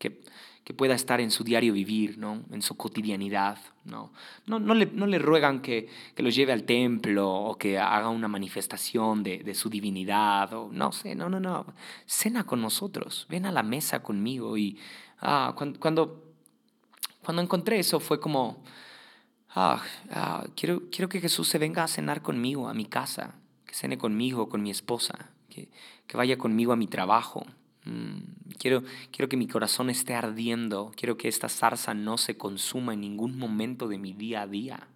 que, 0.00 0.20
que 0.64 0.74
pueda 0.74 0.96
estar 0.96 1.20
en 1.20 1.30
su 1.30 1.44
diario 1.44 1.72
vivir, 1.72 2.18
¿no? 2.18 2.42
en 2.50 2.60
su 2.60 2.76
cotidianidad. 2.76 3.58
No, 3.84 4.12
no, 4.46 4.58
no, 4.58 4.74
le, 4.74 4.86
no 4.86 5.06
le 5.06 5.20
ruegan 5.20 5.62
que, 5.62 5.88
que, 6.16 6.24
los 6.24 6.34
lleve 6.34 6.52
al 6.52 6.64
templo 6.64 7.30
o 7.30 7.56
que 7.56 7.78
haga 7.78 8.08
una 8.08 8.26
manifestación 8.26 9.22
de, 9.22 9.44
de 9.44 9.54
su 9.54 9.70
divinidad, 9.70 10.52
o 10.54 10.70
no 10.72 10.90
sé, 10.90 11.14
no, 11.14 11.28
no, 11.28 11.38
no. 11.38 11.66
Cena 12.04 12.42
con 12.42 12.60
nosotros, 12.60 13.28
ven 13.30 13.46
a 13.46 13.52
la 13.52 13.62
mesa 13.62 14.02
conmigo 14.02 14.58
y 14.58 14.76
ah, 15.20 15.54
cuando, 15.56 15.78
cuando 15.78 16.29
cuando 17.24 17.42
encontré 17.42 17.78
eso 17.78 18.00
fue 18.00 18.20
como, 18.20 18.62
ah, 19.54 19.82
ah, 20.10 20.46
quiero, 20.56 20.82
quiero 20.90 21.08
que 21.08 21.20
Jesús 21.20 21.48
se 21.48 21.58
venga 21.58 21.84
a 21.84 21.88
cenar 21.88 22.22
conmigo 22.22 22.68
a 22.68 22.74
mi 22.74 22.86
casa, 22.86 23.34
que 23.66 23.74
cene 23.74 23.98
conmigo, 23.98 24.48
con 24.48 24.62
mi 24.62 24.70
esposa, 24.70 25.30
que, 25.48 25.68
que 26.06 26.16
vaya 26.16 26.38
conmigo 26.38 26.72
a 26.72 26.76
mi 26.76 26.86
trabajo. 26.86 27.44
Mm, 27.84 28.54
quiero, 28.58 28.82
quiero 29.10 29.28
que 29.28 29.36
mi 29.36 29.46
corazón 29.46 29.90
esté 29.90 30.14
ardiendo, 30.14 30.92
quiero 30.96 31.16
que 31.16 31.28
esta 31.28 31.48
zarza 31.48 31.94
no 31.94 32.18
se 32.18 32.36
consuma 32.36 32.94
en 32.94 33.00
ningún 33.00 33.38
momento 33.38 33.88
de 33.88 33.98
mi 33.98 34.12
día 34.12 34.42
a 34.42 34.46
día. 34.46 34.88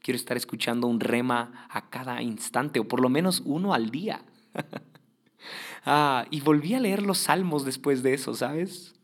Quiero 0.00 0.16
estar 0.16 0.36
escuchando 0.36 0.88
un 0.88 1.00
rema 1.00 1.66
a 1.70 1.88
cada 1.88 2.22
instante, 2.22 2.80
o 2.80 2.88
por 2.88 3.00
lo 3.00 3.08
menos 3.08 3.42
uno 3.44 3.72
al 3.72 3.90
día. 3.90 4.22
ah, 5.84 6.26
y 6.30 6.40
volví 6.40 6.74
a 6.74 6.80
leer 6.80 7.02
los 7.02 7.18
salmos 7.18 7.64
después 7.64 8.02
de 8.02 8.14
eso, 8.14 8.34
¿sabes? 8.34 8.94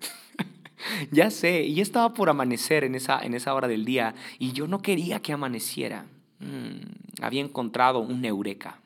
ya 1.10 1.30
sé, 1.30 1.62
y 1.62 1.80
estaba 1.80 2.14
por 2.14 2.30
amanecer 2.30 2.84
en 2.84 2.94
esa, 2.94 3.20
en 3.20 3.34
esa 3.34 3.54
hora 3.54 3.68
del 3.68 3.84
día 3.84 4.14
y 4.38 4.52
yo 4.52 4.66
no 4.66 4.80
quería 4.80 5.20
que 5.20 5.32
amaneciera. 5.32 6.06
Mm, 6.40 7.22
había 7.22 7.40
encontrado 7.40 8.00
un 8.00 8.24
eureka. 8.24 8.80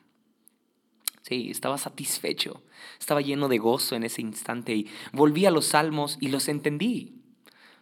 Sí, 1.21 1.49
estaba 1.49 1.77
satisfecho, 1.77 2.61
estaba 2.99 3.21
lleno 3.21 3.47
de 3.47 3.57
gozo 3.57 3.95
en 3.95 4.03
ese 4.03 4.21
instante 4.21 4.75
y 4.75 4.87
volví 5.13 5.45
a 5.45 5.51
los 5.51 5.67
salmos 5.67 6.17
y 6.19 6.27
los 6.27 6.49
entendí. 6.49 7.21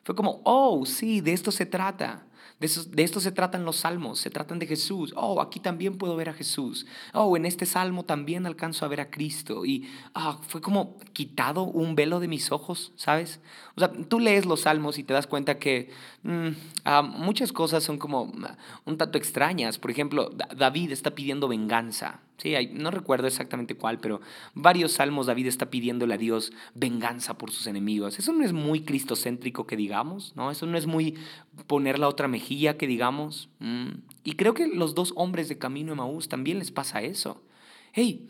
Fue 0.04 0.16
como, 0.16 0.42
oh, 0.44 0.86
sí, 0.86 1.22
de 1.22 1.34
esto 1.34 1.52
se 1.52 1.66
trata. 1.66 2.26
De, 2.62 3.04
esto 3.04 3.20
se 3.20 3.32
tratan 3.32 3.66
los 3.66 3.78
salmos, 3.78 4.20
se 4.20 4.30
tratan 4.30 4.60
de 4.60 4.68
Jesús. 4.68 5.14
Oh, 5.18 5.42
aquí 5.42 5.60
también 5.60 5.98
puedo 5.98 6.16
ver 6.16 6.30
a 6.30 6.34
Jesús. 6.34 6.86
Oh, 7.12 7.36
en 7.36 7.48
este 7.48 7.66
salmo 7.66 8.06
también 8.06 8.46
alcanzo 8.46 8.86
a 8.86 8.88
ver 8.88 9.02
a 9.02 9.10
Cristo. 9.10 9.66
Y 9.66 9.90
ah, 10.14 10.38
fue 10.48 10.62
como 10.62 11.00
quitado 11.12 11.64
un 11.64 11.96
velo 11.96 12.20
de 12.20 12.28
mis 12.28 12.52
ojos, 12.52 12.94
¿sabes? 12.96 13.40
O 13.76 13.80
sea, 13.80 13.92
tú 13.92 14.20
lees 14.20 14.46
los 14.46 14.62
salmos 14.62 15.00
y 15.00 15.04
te 15.04 15.14
das 15.14 15.26
cuenta 15.26 15.58
que 15.58 15.90
mm, 16.22 16.50
ah, 16.86 17.02
muchas 17.02 17.52
cosas 17.52 17.84
son 17.84 17.98
como 17.98 18.32
ah, 18.44 18.56
un 18.86 18.96
tanto 18.96 19.18
extrañas. 19.18 19.80
Por 19.80 19.90
ejemplo, 19.90 20.30
David 20.56 20.92
está 20.92 21.16
pidiendo 21.16 21.48
venganza. 21.48 22.20
Sí, 22.42 22.56
no 22.74 22.90
recuerdo 22.90 23.28
exactamente 23.28 23.76
cuál, 23.76 24.00
pero 24.00 24.20
varios 24.56 24.94
salmos 24.94 25.28
David 25.28 25.46
está 25.46 25.70
pidiéndole 25.70 26.16
a 26.16 26.18
Dios 26.18 26.52
venganza 26.74 27.38
por 27.38 27.52
sus 27.52 27.68
enemigos. 27.68 28.18
Eso 28.18 28.34
no 28.34 28.44
es 28.44 28.52
muy 28.52 28.82
cristocéntrico 28.82 29.68
que 29.68 29.78
digamos, 29.78 30.36
¿no? 30.36 30.50
Eso 30.50 30.66
no 30.66 30.76
es 30.76 30.88
muy 30.88 31.20
poner 31.68 32.00
la 32.00 32.08
otra 32.08 32.28
mejilla 32.28 32.78
que 32.78 32.88
digamos. 32.88 33.50
Mm. 33.60 33.90
Y 34.24 34.34
creo 34.38 34.56
que 34.56 34.66
los 34.66 34.96
dos 34.96 35.14
hombres 35.18 35.50
de 35.50 35.60
Camino 35.60 35.92
de 35.92 35.98
Maús 35.98 36.30
también 36.30 36.58
les 36.58 36.72
pasa 36.72 37.04
eso. 37.04 37.44
Hey, 37.94 38.28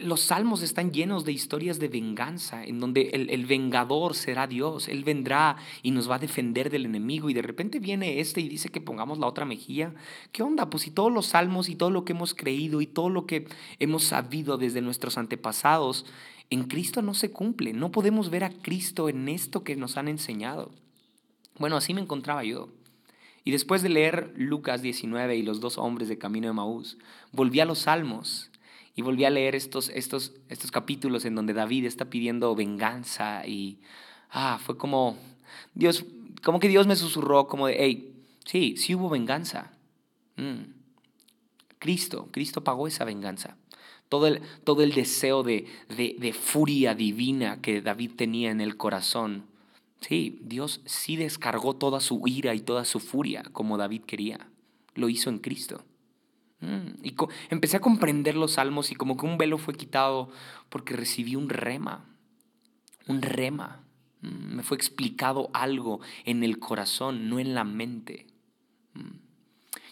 los 0.00 0.20
salmos 0.20 0.62
están 0.62 0.92
llenos 0.92 1.24
de 1.24 1.32
historias 1.32 1.78
de 1.78 1.88
venganza, 1.88 2.64
en 2.64 2.80
donde 2.80 3.10
el, 3.12 3.46
vengador 3.46 4.14
será 4.14 4.46
Dios, 4.46 4.88
Él 4.88 5.04
vendrá 5.04 5.56
y 5.82 5.90
nos 5.90 6.10
va 6.10 6.16
a 6.16 6.18
defender 6.18 6.70
del 6.70 6.86
enemigo 6.86 7.30
y 7.30 7.34
de 7.34 7.42
repente 7.42 7.78
viene 7.78 8.20
este 8.20 8.40
y 8.40 8.48
dice 8.48 8.68
que 8.68 8.80
pongamos 8.80 9.18
la 9.18 9.26
otra 9.26 9.44
mejilla. 9.44 9.94
¿Qué 10.32 10.42
onda? 10.42 10.70
Pues 10.70 10.84
si 10.84 10.90
todos 10.90 11.12
los 11.12 11.26
salmos 11.26 11.68
y 11.68 11.76
todo 11.76 11.90
lo 11.90 12.04
que 12.04 12.12
hemos 12.12 12.34
creído 12.34 12.80
y 12.80 12.86
todo 12.86 13.10
lo 13.10 13.26
que 13.26 13.46
hemos 13.78 14.04
sabido 14.04 14.58
desde 14.58 14.80
nuestros 14.80 15.18
antepasados, 15.18 16.06
en 16.50 16.64
Cristo 16.64 17.02
no 17.02 17.14
se 17.14 17.30
cumple, 17.30 17.72
no 17.72 17.90
podemos 17.90 18.30
ver 18.30 18.44
a 18.44 18.50
Cristo 18.50 19.08
en 19.08 19.28
esto 19.28 19.64
que 19.64 19.76
nos 19.76 19.96
han 19.96 20.08
enseñado. 20.08 20.70
Bueno, 21.58 21.76
así 21.76 21.94
me 21.94 22.00
encontraba 22.00 22.44
yo. 22.44 22.68
Y 23.44 23.52
después 23.52 23.82
de 23.82 23.88
leer 23.88 24.32
Lucas 24.36 24.82
19 24.82 25.36
y 25.36 25.42
los 25.42 25.60
dos 25.60 25.78
hombres 25.78 26.08
de 26.08 26.18
camino 26.18 26.48
de 26.48 26.52
Maús, 26.52 26.98
volví 27.32 27.60
a 27.60 27.64
los 27.64 27.80
salmos 27.80 28.50
y 28.96 29.02
volví 29.02 29.26
a 29.26 29.30
leer 29.30 29.54
estos, 29.54 29.90
estos, 29.90 30.32
estos 30.48 30.70
capítulos 30.70 31.26
en 31.26 31.34
donde 31.34 31.52
David 31.52 31.84
está 31.84 32.06
pidiendo 32.06 32.54
venganza 32.56 33.46
y 33.46 33.78
ah, 34.30 34.58
fue 34.64 34.78
como 34.78 35.18
Dios, 35.74 36.06
como 36.42 36.58
que 36.58 36.68
Dios 36.68 36.86
me 36.86 36.96
susurró 36.96 37.46
como 37.46 37.66
de, 37.66 37.76
hey, 37.78 38.14
sí, 38.46 38.76
sí 38.78 38.94
hubo 38.94 39.10
venganza. 39.10 39.70
Mm. 40.36 40.72
Cristo, 41.78 42.30
Cristo 42.32 42.64
pagó 42.64 42.88
esa 42.88 43.04
venganza. 43.04 43.58
Todo 44.08 44.28
el, 44.28 44.40
todo 44.64 44.82
el 44.82 44.94
deseo 44.94 45.42
de, 45.42 45.66
de, 45.94 46.16
de 46.18 46.32
furia 46.32 46.94
divina 46.94 47.60
que 47.60 47.82
David 47.82 48.12
tenía 48.16 48.50
en 48.50 48.62
el 48.62 48.78
corazón. 48.78 49.44
Sí, 50.00 50.38
Dios 50.42 50.80
sí 50.86 51.16
descargó 51.16 51.76
toda 51.76 52.00
su 52.00 52.22
ira 52.26 52.54
y 52.54 52.60
toda 52.60 52.86
su 52.86 52.98
furia 53.00 53.42
como 53.52 53.76
David 53.76 54.02
quería. 54.06 54.48
Lo 54.94 55.10
hizo 55.10 55.28
en 55.28 55.38
Cristo. 55.38 55.84
Mm, 56.60 57.04
y 57.04 57.14
empecé 57.50 57.76
a 57.76 57.80
comprender 57.80 58.34
los 58.34 58.52
salmos 58.52 58.90
y 58.90 58.94
como 58.94 59.16
que 59.16 59.26
un 59.26 59.38
velo 59.38 59.58
fue 59.58 59.74
quitado 59.74 60.30
porque 60.68 60.96
recibí 60.96 61.36
un 61.36 61.48
rema, 61.48 62.04
un 63.06 63.22
rema. 63.22 63.82
Mm, 64.22 64.56
me 64.56 64.62
fue 64.62 64.76
explicado 64.76 65.50
algo 65.52 66.00
en 66.24 66.44
el 66.44 66.58
corazón, 66.58 67.28
no 67.28 67.38
en 67.38 67.54
la 67.54 67.64
mente. 67.64 68.26
Mm. 68.94 69.18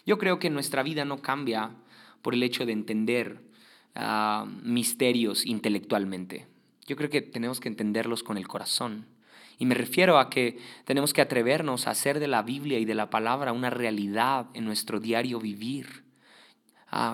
Yo 0.05 0.17
creo 0.17 0.39
que 0.39 0.49
nuestra 0.49 0.83
vida 0.83 1.05
no 1.05 1.21
cambia 1.21 1.71
por 2.21 2.33
el 2.33 2.43
hecho 2.43 2.65
de 2.65 2.73
entender 2.73 3.41
ah, 3.95 4.47
misterios 4.63 5.45
intelectualmente. 5.45 6.47
Yo 6.87 6.95
creo 6.95 7.09
que 7.09 7.21
tenemos 7.21 7.59
que 7.59 7.69
entenderlos 7.69 8.23
con 8.23 8.37
el 8.37 8.47
corazón. 8.47 9.07
Y 9.57 9.65
me 9.65 9.75
refiero 9.75 10.19
a 10.19 10.29
que 10.29 10.59
tenemos 10.85 11.13
que 11.13 11.21
atrevernos 11.21 11.87
a 11.87 11.91
hacer 11.91 12.19
de 12.19 12.27
la 12.27 12.43
Biblia 12.43 12.77
y 12.77 12.85
de 12.85 12.95
la 12.95 13.09
palabra 13.09 13.53
una 13.53 13.69
realidad 13.69 14.47
en 14.53 14.65
nuestro 14.65 14.99
diario 14.99 15.39
vivir. 15.39 16.04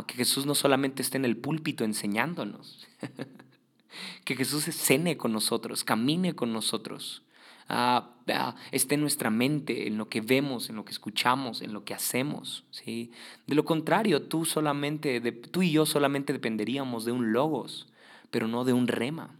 Que 0.05 0.15
Jesús 0.15 0.45
no 0.45 0.53
solamente 0.53 1.01
esté 1.01 1.17
en 1.17 1.25
el 1.25 1.37
púlpito 1.37 1.83
enseñándonos, 1.83 2.87
que 4.25 4.35
Jesús 4.35 4.65
cene 4.65 5.17
con 5.17 5.33
nosotros, 5.33 5.83
camine 5.83 6.35
con 6.35 6.53
nosotros, 6.53 7.23
ah, 7.67 8.11
ah, 8.27 8.55
esté 8.71 8.95
en 8.95 9.01
nuestra 9.01 9.31
mente, 9.31 9.87
en 9.87 9.97
lo 9.97 10.07
que 10.07 10.21
vemos, 10.21 10.69
en 10.69 10.75
lo 10.75 10.85
que 10.85 10.91
escuchamos, 10.91 11.63
en 11.63 11.73
lo 11.73 11.83
que 11.83 11.95
hacemos. 11.95 12.63
¿sí? 12.69 13.11
De 13.47 13.55
lo 13.55 13.65
contrario, 13.65 14.21
tú, 14.21 14.45
solamente, 14.45 15.19
tú 15.19 15.63
y 15.63 15.71
yo 15.71 15.87
solamente 15.87 16.31
dependeríamos 16.31 17.03
de 17.03 17.13
un 17.13 17.33
logos, 17.33 17.87
pero 18.29 18.47
no 18.47 18.63
de 18.65 18.73
un 18.73 18.87
rema. 18.87 19.31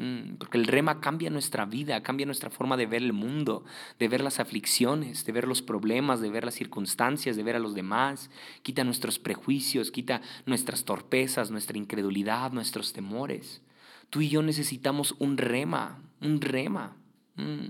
Mm, 0.00 0.36
porque 0.36 0.56
el 0.56 0.66
rema 0.66 0.98
cambia 0.98 1.28
nuestra 1.28 1.66
vida, 1.66 2.02
cambia 2.02 2.24
nuestra 2.24 2.48
forma 2.48 2.78
de 2.78 2.86
ver 2.86 3.02
el 3.02 3.12
mundo, 3.12 3.66
de 3.98 4.08
ver 4.08 4.22
las 4.22 4.40
aflicciones, 4.40 5.26
de 5.26 5.32
ver 5.32 5.46
los 5.46 5.60
problemas, 5.60 6.22
de 6.22 6.30
ver 6.30 6.42
las 6.42 6.54
circunstancias, 6.54 7.36
de 7.36 7.42
ver 7.42 7.56
a 7.56 7.58
los 7.58 7.74
demás. 7.74 8.30
Quita 8.62 8.82
nuestros 8.82 9.18
prejuicios, 9.18 9.90
quita 9.90 10.22
nuestras 10.46 10.84
torpezas, 10.84 11.50
nuestra 11.50 11.76
incredulidad, 11.76 12.52
nuestros 12.52 12.94
temores. 12.94 13.60
Tú 14.08 14.22
y 14.22 14.30
yo 14.30 14.40
necesitamos 14.40 15.14
un 15.18 15.36
rema, 15.36 15.98
un 16.22 16.40
rema, 16.40 16.96
mm, 17.36 17.68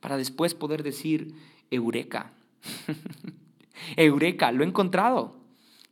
para 0.00 0.18
después 0.18 0.52
poder 0.52 0.82
decir, 0.82 1.34
eureka. 1.70 2.32
eureka, 3.96 4.52
lo 4.52 4.64
he 4.64 4.66
encontrado. 4.66 5.43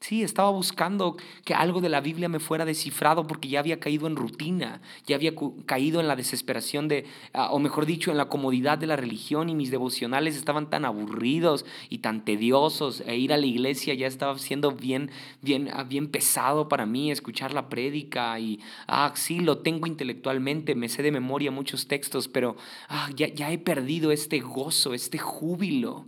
Sí, 0.02 0.24
estaba 0.24 0.50
buscando 0.50 1.16
que 1.44 1.54
algo 1.54 1.80
de 1.80 1.88
la 1.88 2.00
Biblia 2.00 2.28
me 2.28 2.40
fuera 2.40 2.64
descifrado 2.64 3.24
porque 3.28 3.48
ya 3.48 3.60
había 3.60 3.78
caído 3.78 4.08
en 4.08 4.16
rutina, 4.16 4.80
ya 5.06 5.14
había 5.14 5.32
caído 5.64 6.00
en 6.00 6.08
la 6.08 6.16
desesperación 6.16 6.88
de, 6.88 7.06
ah, 7.32 7.52
o 7.52 7.60
mejor 7.60 7.86
dicho, 7.86 8.10
en 8.10 8.16
la 8.16 8.28
comodidad 8.28 8.78
de 8.78 8.88
la 8.88 8.96
religión 8.96 9.48
y 9.48 9.54
mis 9.54 9.70
devocionales 9.70 10.34
estaban 10.34 10.68
tan 10.68 10.84
aburridos 10.84 11.64
y 11.88 11.98
tan 11.98 12.24
tediosos 12.24 13.04
e 13.06 13.16
ir 13.16 13.32
a 13.32 13.36
la 13.36 13.46
iglesia 13.46 13.94
ya 13.94 14.08
estaba 14.08 14.36
siendo 14.40 14.72
bien, 14.72 15.12
bien, 15.40 15.70
ah, 15.72 15.84
bien 15.84 16.08
pesado 16.08 16.68
para 16.68 16.84
mí, 16.84 17.12
escuchar 17.12 17.54
la 17.54 17.68
prédica 17.68 18.40
y, 18.40 18.58
ah, 18.88 19.12
sí, 19.14 19.38
lo 19.38 19.58
tengo 19.58 19.86
intelectualmente, 19.86 20.74
me 20.74 20.88
sé 20.88 21.04
de 21.04 21.12
memoria 21.12 21.52
muchos 21.52 21.86
textos, 21.86 22.26
pero 22.26 22.56
ah, 22.88 23.08
ya, 23.14 23.28
ya 23.28 23.52
he 23.52 23.58
perdido 23.58 24.10
este 24.10 24.40
gozo, 24.40 24.94
este 24.94 25.18
júbilo 25.18 26.06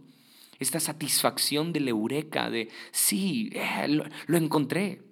esta 0.58 0.80
satisfacción 0.80 1.72
del 1.72 1.88
eureka, 1.88 2.50
de 2.50 2.70
sí, 2.92 3.50
eh, 3.54 3.88
lo, 4.26 4.36
encontré, 4.36 5.02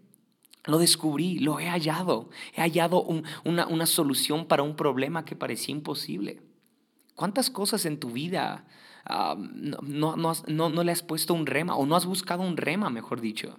lo 0.64 0.78
descubrí, 0.78 1.38
lo 1.38 1.58
he 1.60 1.68
hallado, 1.68 2.30
he 2.54 2.60
hallado 2.60 3.04
una, 3.44 3.86
solución 3.86 4.46
para 4.46 4.62
un 4.62 4.76
problema 4.76 5.24
que 5.24 5.36
parecía 5.36 5.74
imposible. 5.74 6.42
¿Cuántas 7.14 7.50
cosas 7.50 7.84
en 7.84 7.98
tu 7.98 8.10
vida 8.10 8.66
ah, 9.04 9.36
no, 9.38 10.16
no, 10.16 10.84
le 10.84 10.92
has 10.92 11.02
puesto 11.02 11.34
un 11.34 11.46
rema 11.46 11.76
o 11.76 11.86
no 11.86 11.96
has 11.96 12.06
buscado 12.06 12.42
un 12.42 12.56
rema, 12.56 12.90
mejor 12.90 13.20
dicho? 13.20 13.58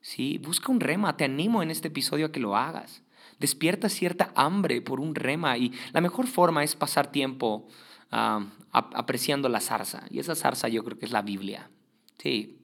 Sí, 0.00 0.38
busca 0.38 0.72
un 0.72 0.80
rema, 0.80 1.16
te 1.16 1.24
animo 1.24 1.62
en 1.62 1.70
este 1.70 1.88
episodio 1.88 2.26
a 2.26 2.32
que 2.32 2.40
lo 2.40 2.56
hagas. 2.56 3.02
Despierta 3.38 3.88
cierta 3.88 4.32
hambre 4.34 4.82
por 4.82 5.00
un 5.00 5.14
rema 5.14 5.56
y 5.56 5.72
la 5.92 6.00
mejor 6.00 6.26
forma 6.26 6.64
es 6.64 6.76
pasar 6.76 7.10
tiempo 7.10 7.68
apreciando 8.12 9.48
la 9.48 9.60
zarza. 9.60 10.04
Y 10.10 10.18
esa 10.18 10.34
zarza 10.34 10.68
yo 10.68 10.84
creo 10.84 10.98
que 10.98 11.06
es 11.06 11.12
la 11.12 11.22
Biblia. 11.22 11.70
Sí, 12.18 12.58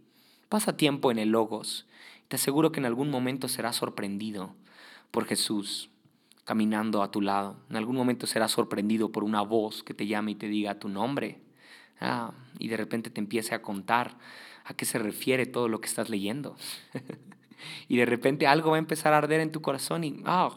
pasa 0.49 0.77
tiempo 0.77 1.11
en 1.11 1.19
el 1.19 1.31
Logos. 1.31 1.87
Te 2.29 2.37
aseguro 2.37 2.71
que 2.71 2.81
en 2.81 2.87
algún 2.87 3.11
momento 3.11 3.49
serás 3.49 3.77
sorprendido 3.77 4.55
por 5.11 5.25
Jesús 5.25 5.91
caminando 6.45 7.03
a 7.03 7.11
tu 7.11 7.21
lado. 7.21 7.57
En 7.71 7.77
algún 7.77 7.97
momento 7.97 8.27
serás 8.27 8.53
sorprendido 8.53 9.11
por 9.11 9.25
una 9.25 9.43
voz 9.43 9.83
que 9.83 9.95
te 9.95 10.07
llame 10.07 10.33
y 10.33 10.35
te 10.35 10.49
diga 10.49 10.79
tu 10.79 10.89
nombre. 10.89 11.41
Ah, 12.01 12.33
y 12.59 12.69
de 12.69 12.77
repente 12.77 13.11
te 13.11 13.21
empiece 13.21 13.55
a 13.55 13.63
contar 13.63 14.17
a 14.65 14.75
qué 14.75 14.85
se 14.85 14.99
refiere 14.99 15.47
todo 15.47 15.69
lo 15.69 15.81
que 15.81 15.89
estás 15.89 16.11
leyendo. 16.11 16.57
y 17.89 17.97
de 17.97 18.07
repente 18.07 18.47
algo 18.47 18.71
va 18.71 18.77
a 18.77 18.79
empezar 18.79 19.13
a 19.13 19.19
arder 19.19 19.41
en 19.41 19.53
tu 19.53 19.61
corazón 19.61 20.05
y, 20.05 20.23
ah, 20.25 20.55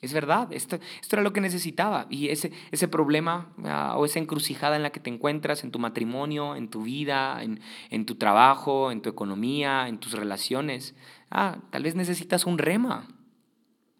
es 0.00 0.12
verdad, 0.12 0.52
esto, 0.52 0.78
esto 1.00 1.16
era 1.16 1.22
lo 1.22 1.32
que 1.32 1.40
necesitaba. 1.40 2.06
Y 2.08 2.28
ese, 2.28 2.52
ese 2.70 2.86
problema 2.86 3.52
ah, 3.64 3.94
o 3.96 4.04
esa 4.04 4.20
encrucijada 4.20 4.76
en 4.76 4.84
la 4.84 4.90
que 4.90 5.00
te 5.00 5.10
encuentras 5.10 5.64
en 5.64 5.72
tu 5.72 5.80
matrimonio, 5.80 6.54
en 6.54 6.68
tu 6.68 6.82
vida, 6.82 7.42
en, 7.42 7.60
en 7.90 8.06
tu 8.06 8.14
trabajo, 8.14 8.92
en 8.92 9.02
tu 9.02 9.08
economía, 9.08 9.88
en 9.88 9.98
tus 9.98 10.12
relaciones, 10.12 10.94
ah, 11.30 11.58
tal 11.70 11.82
vez 11.82 11.96
necesitas 11.96 12.46
un 12.46 12.58
rema. 12.58 13.08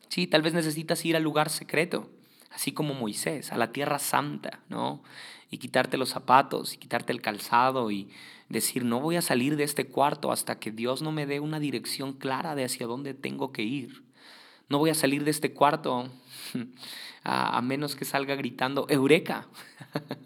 Sí, 0.08 0.26
tal 0.28 0.42
vez 0.42 0.54
necesitas 0.54 1.04
ir 1.04 1.16
al 1.16 1.22
lugar 1.24 1.50
secreto, 1.50 2.08
así 2.50 2.72
como 2.72 2.94
Moisés, 2.94 3.52
a 3.52 3.58
la 3.58 3.72
tierra 3.72 3.98
santa, 3.98 4.60
¿no? 4.68 5.02
Y 5.50 5.58
quitarte 5.58 5.98
los 5.98 6.10
zapatos 6.10 6.74
y 6.74 6.78
quitarte 6.78 7.12
el 7.12 7.20
calzado 7.20 7.90
y 7.90 8.08
decir, 8.48 8.84
no 8.84 9.00
voy 9.00 9.16
a 9.16 9.22
salir 9.22 9.56
de 9.56 9.64
este 9.64 9.86
cuarto 9.86 10.30
hasta 10.30 10.58
que 10.58 10.70
Dios 10.70 11.02
no 11.02 11.10
me 11.12 11.26
dé 11.26 11.40
una 11.40 11.58
dirección 11.58 12.12
clara 12.14 12.54
de 12.54 12.64
hacia 12.64 12.86
dónde 12.86 13.14
tengo 13.14 13.52
que 13.52 13.62
ir. 13.62 14.07
No 14.68 14.78
voy 14.78 14.90
a 14.90 14.94
salir 14.94 15.24
de 15.24 15.30
este 15.30 15.52
cuarto 15.52 16.08
a, 17.24 17.60
menos 17.62 17.96
que 17.96 18.04
salga 18.04 18.34
gritando, 18.34 18.86
Eureka. 18.88 19.48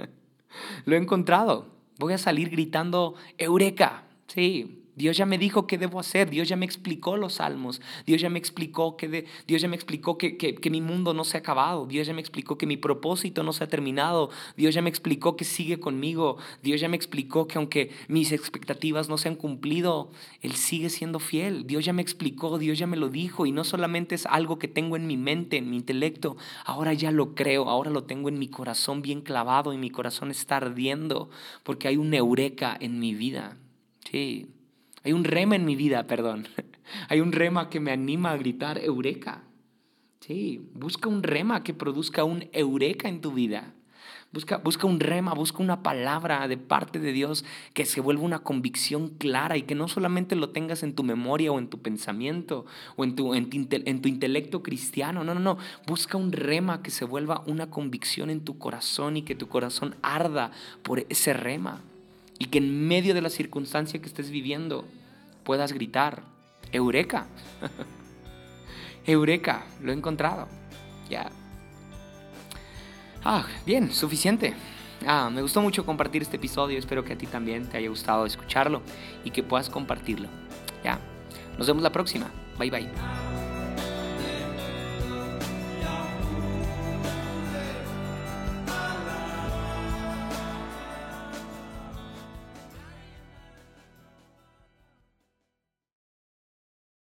Lo 0.84 0.96
he 0.96 0.98
encontrado. 0.98 1.68
Voy 1.98 2.12
a 2.12 2.18
salir 2.18 2.50
gritando, 2.50 3.14
Eureka. 3.38 4.04
Sí, 4.26 4.81
Dios 4.94 5.16
ya 5.16 5.24
me 5.24 5.38
dijo 5.38 5.66
qué 5.66 5.78
debo 5.78 5.98
hacer, 5.98 6.28
Dios 6.28 6.48
ya 6.48 6.56
me 6.56 6.66
explicó 6.66 7.16
los 7.16 7.34
salmos, 7.34 7.80
Dios 8.04 8.20
ya 8.20 8.28
me 8.28 8.38
explicó 8.38 8.96
que, 8.98 9.08
de, 9.08 9.26
Dios 9.46 9.62
ya 9.62 9.68
me 9.68 9.76
explicó 9.76 10.18
que, 10.18 10.36
que, 10.36 10.70
mi 10.70 10.82
mundo 10.82 11.14
no 11.14 11.24
se 11.24 11.38
ha 11.38 11.40
acabado, 11.40 11.86
Dios 11.86 12.06
ya 12.06 12.12
me 12.12 12.20
explicó 12.20 12.58
que 12.58 12.66
mi 12.66 12.76
propósito 12.76 13.42
no 13.42 13.54
se 13.54 13.64
ha 13.64 13.68
terminado, 13.68 14.28
Dios 14.56 14.74
ya 14.74 14.82
me 14.82 14.90
explicó 14.90 15.34
que 15.34 15.44
sigue 15.44 15.80
conmigo, 15.80 16.36
Dios 16.62 16.80
ya 16.80 16.88
me 16.88 16.96
explicó 16.96 17.46
que 17.46 17.56
aunque 17.56 17.90
mis 18.08 18.32
expectativas 18.32 19.08
no 19.08 19.16
se 19.16 19.28
han 19.28 19.36
cumplido, 19.36 20.10
Él 20.42 20.52
sigue 20.52 20.90
siendo 20.90 21.20
fiel, 21.20 21.66
Dios 21.66 21.86
ya 21.86 21.94
me 21.94 22.02
explicó, 22.02 22.58
Dios 22.58 22.78
ya 22.78 22.86
me 22.86 22.98
lo 22.98 23.08
dijo 23.08 23.46
y 23.46 23.52
no 23.52 23.64
solamente 23.64 24.14
es 24.14 24.26
algo 24.26 24.58
que 24.58 24.68
tengo 24.68 24.96
en 24.96 25.06
mi 25.06 25.16
mente, 25.16 25.56
en 25.56 25.70
mi 25.70 25.76
intelecto, 25.76 26.36
ahora 26.66 26.92
ya 26.92 27.10
lo 27.10 27.34
creo, 27.34 27.70
ahora 27.70 27.90
lo 27.90 28.04
tengo 28.04 28.28
en 28.28 28.38
mi 28.38 28.48
corazón 28.48 29.00
bien 29.00 29.22
clavado 29.22 29.72
y 29.72 29.78
mi 29.78 29.88
corazón 29.88 30.30
está 30.30 30.58
ardiendo 30.58 31.30
porque 31.62 31.88
hay 31.88 31.96
un 31.96 32.12
eureka 32.12 32.76
en 32.78 32.98
mi 32.98 33.14
vida. 33.14 33.56
Sí. 34.10 34.48
Hay 35.04 35.12
un 35.12 35.24
rema 35.24 35.56
en 35.56 35.64
mi 35.64 35.76
vida, 35.76 36.06
perdón. 36.06 36.46
Hay 37.08 37.20
un 37.20 37.32
rema 37.32 37.68
que 37.68 37.80
me 37.80 37.90
anima 37.90 38.30
a 38.30 38.36
gritar 38.36 38.78
eureka. 38.78 39.44
Sí, 40.20 40.70
busca 40.74 41.08
un 41.08 41.22
rema 41.22 41.64
que 41.64 41.74
produzca 41.74 42.22
un 42.22 42.48
eureka 42.52 43.08
en 43.08 43.20
tu 43.20 43.32
vida. 43.32 43.74
Busca, 44.32 44.56
busca 44.58 44.86
un 44.86 45.00
rema, 45.00 45.34
busca 45.34 45.62
una 45.62 45.82
palabra 45.82 46.48
de 46.48 46.56
parte 46.56 46.98
de 46.98 47.12
Dios 47.12 47.44
que 47.74 47.84
se 47.84 48.00
vuelva 48.00 48.22
una 48.22 48.38
convicción 48.38 49.10
clara 49.10 49.58
y 49.58 49.62
que 49.62 49.74
no 49.74 49.88
solamente 49.88 50.36
lo 50.36 50.50
tengas 50.50 50.82
en 50.82 50.94
tu 50.94 51.02
memoria 51.02 51.52
o 51.52 51.58
en 51.58 51.68
tu 51.68 51.82
pensamiento 51.82 52.64
o 52.96 53.04
en 53.04 53.14
tu, 53.14 53.34
en 53.34 53.50
en 53.52 54.00
tu 54.00 54.08
intelecto 54.08 54.62
cristiano. 54.62 55.22
No, 55.22 55.34
no, 55.34 55.40
no. 55.40 55.58
Busca 55.86 56.16
un 56.16 56.32
rema 56.32 56.82
que 56.82 56.90
se 56.90 57.04
vuelva 57.04 57.42
una 57.46 57.68
convicción 57.68 58.30
en 58.30 58.42
tu 58.42 58.56
corazón 58.58 59.18
y 59.18 59.22
que 59.22 59.34
tu 59.34 59.48
corazón 59.48 59.96
arda 60.02 60.52
por 60.82 61.04
ese 61.10 61.34
rema 61.34 61.82
y 62.42 62.46
que 62.46 62.58
en 62.58 62.88
medio 62.88 63.14
de 63.14 63.22
la 63.22 63.30
circunstancia 63.30 64.00
que 64.00 64.08
estés 64.08 64.28
viviendo 64.28 64.84
puedas 65.44 65.72
gritar, 65.72 66.24
Eureka. 66.72 67.28
Eureka, 69.06 69.64
lo 69.80 69.92
he 69.92 69.94
encontrado. 69.94 70.48
Ya. 71.08 71.30
Ah, 73.22 73.46
bien, 73.64 73.92
suficiente. 73.92 74.54
Ah, 75.06 75.30
me 75.32 75.40
gustó 75.40 75.62
mucho 75.62 75.86
compartir 75.86 76.22
este 76.22 76.36
episodio, 76.36 76.80
espero 76.80 77.04
que 77.04 77.12
a 77.12 77.18
ti 77.18 77.28
también 77.28 77.68
te 77.68 77.76
haya 77.76 77.88
gustado 77.88 78.26
escucharlo 78.26 78.82
y 79.24 79.30
que 79.30 79.44
puedas 79.44 79.70
compartirlo. 79.70 80.28
Ya. 80.82 80.98
Nos 81.58 81.68
vemos 81.68 81.84
la 81.84 81.92
próxima. 81.92 82.28
Bye 82.58 82.70
bye. 82.72 83.41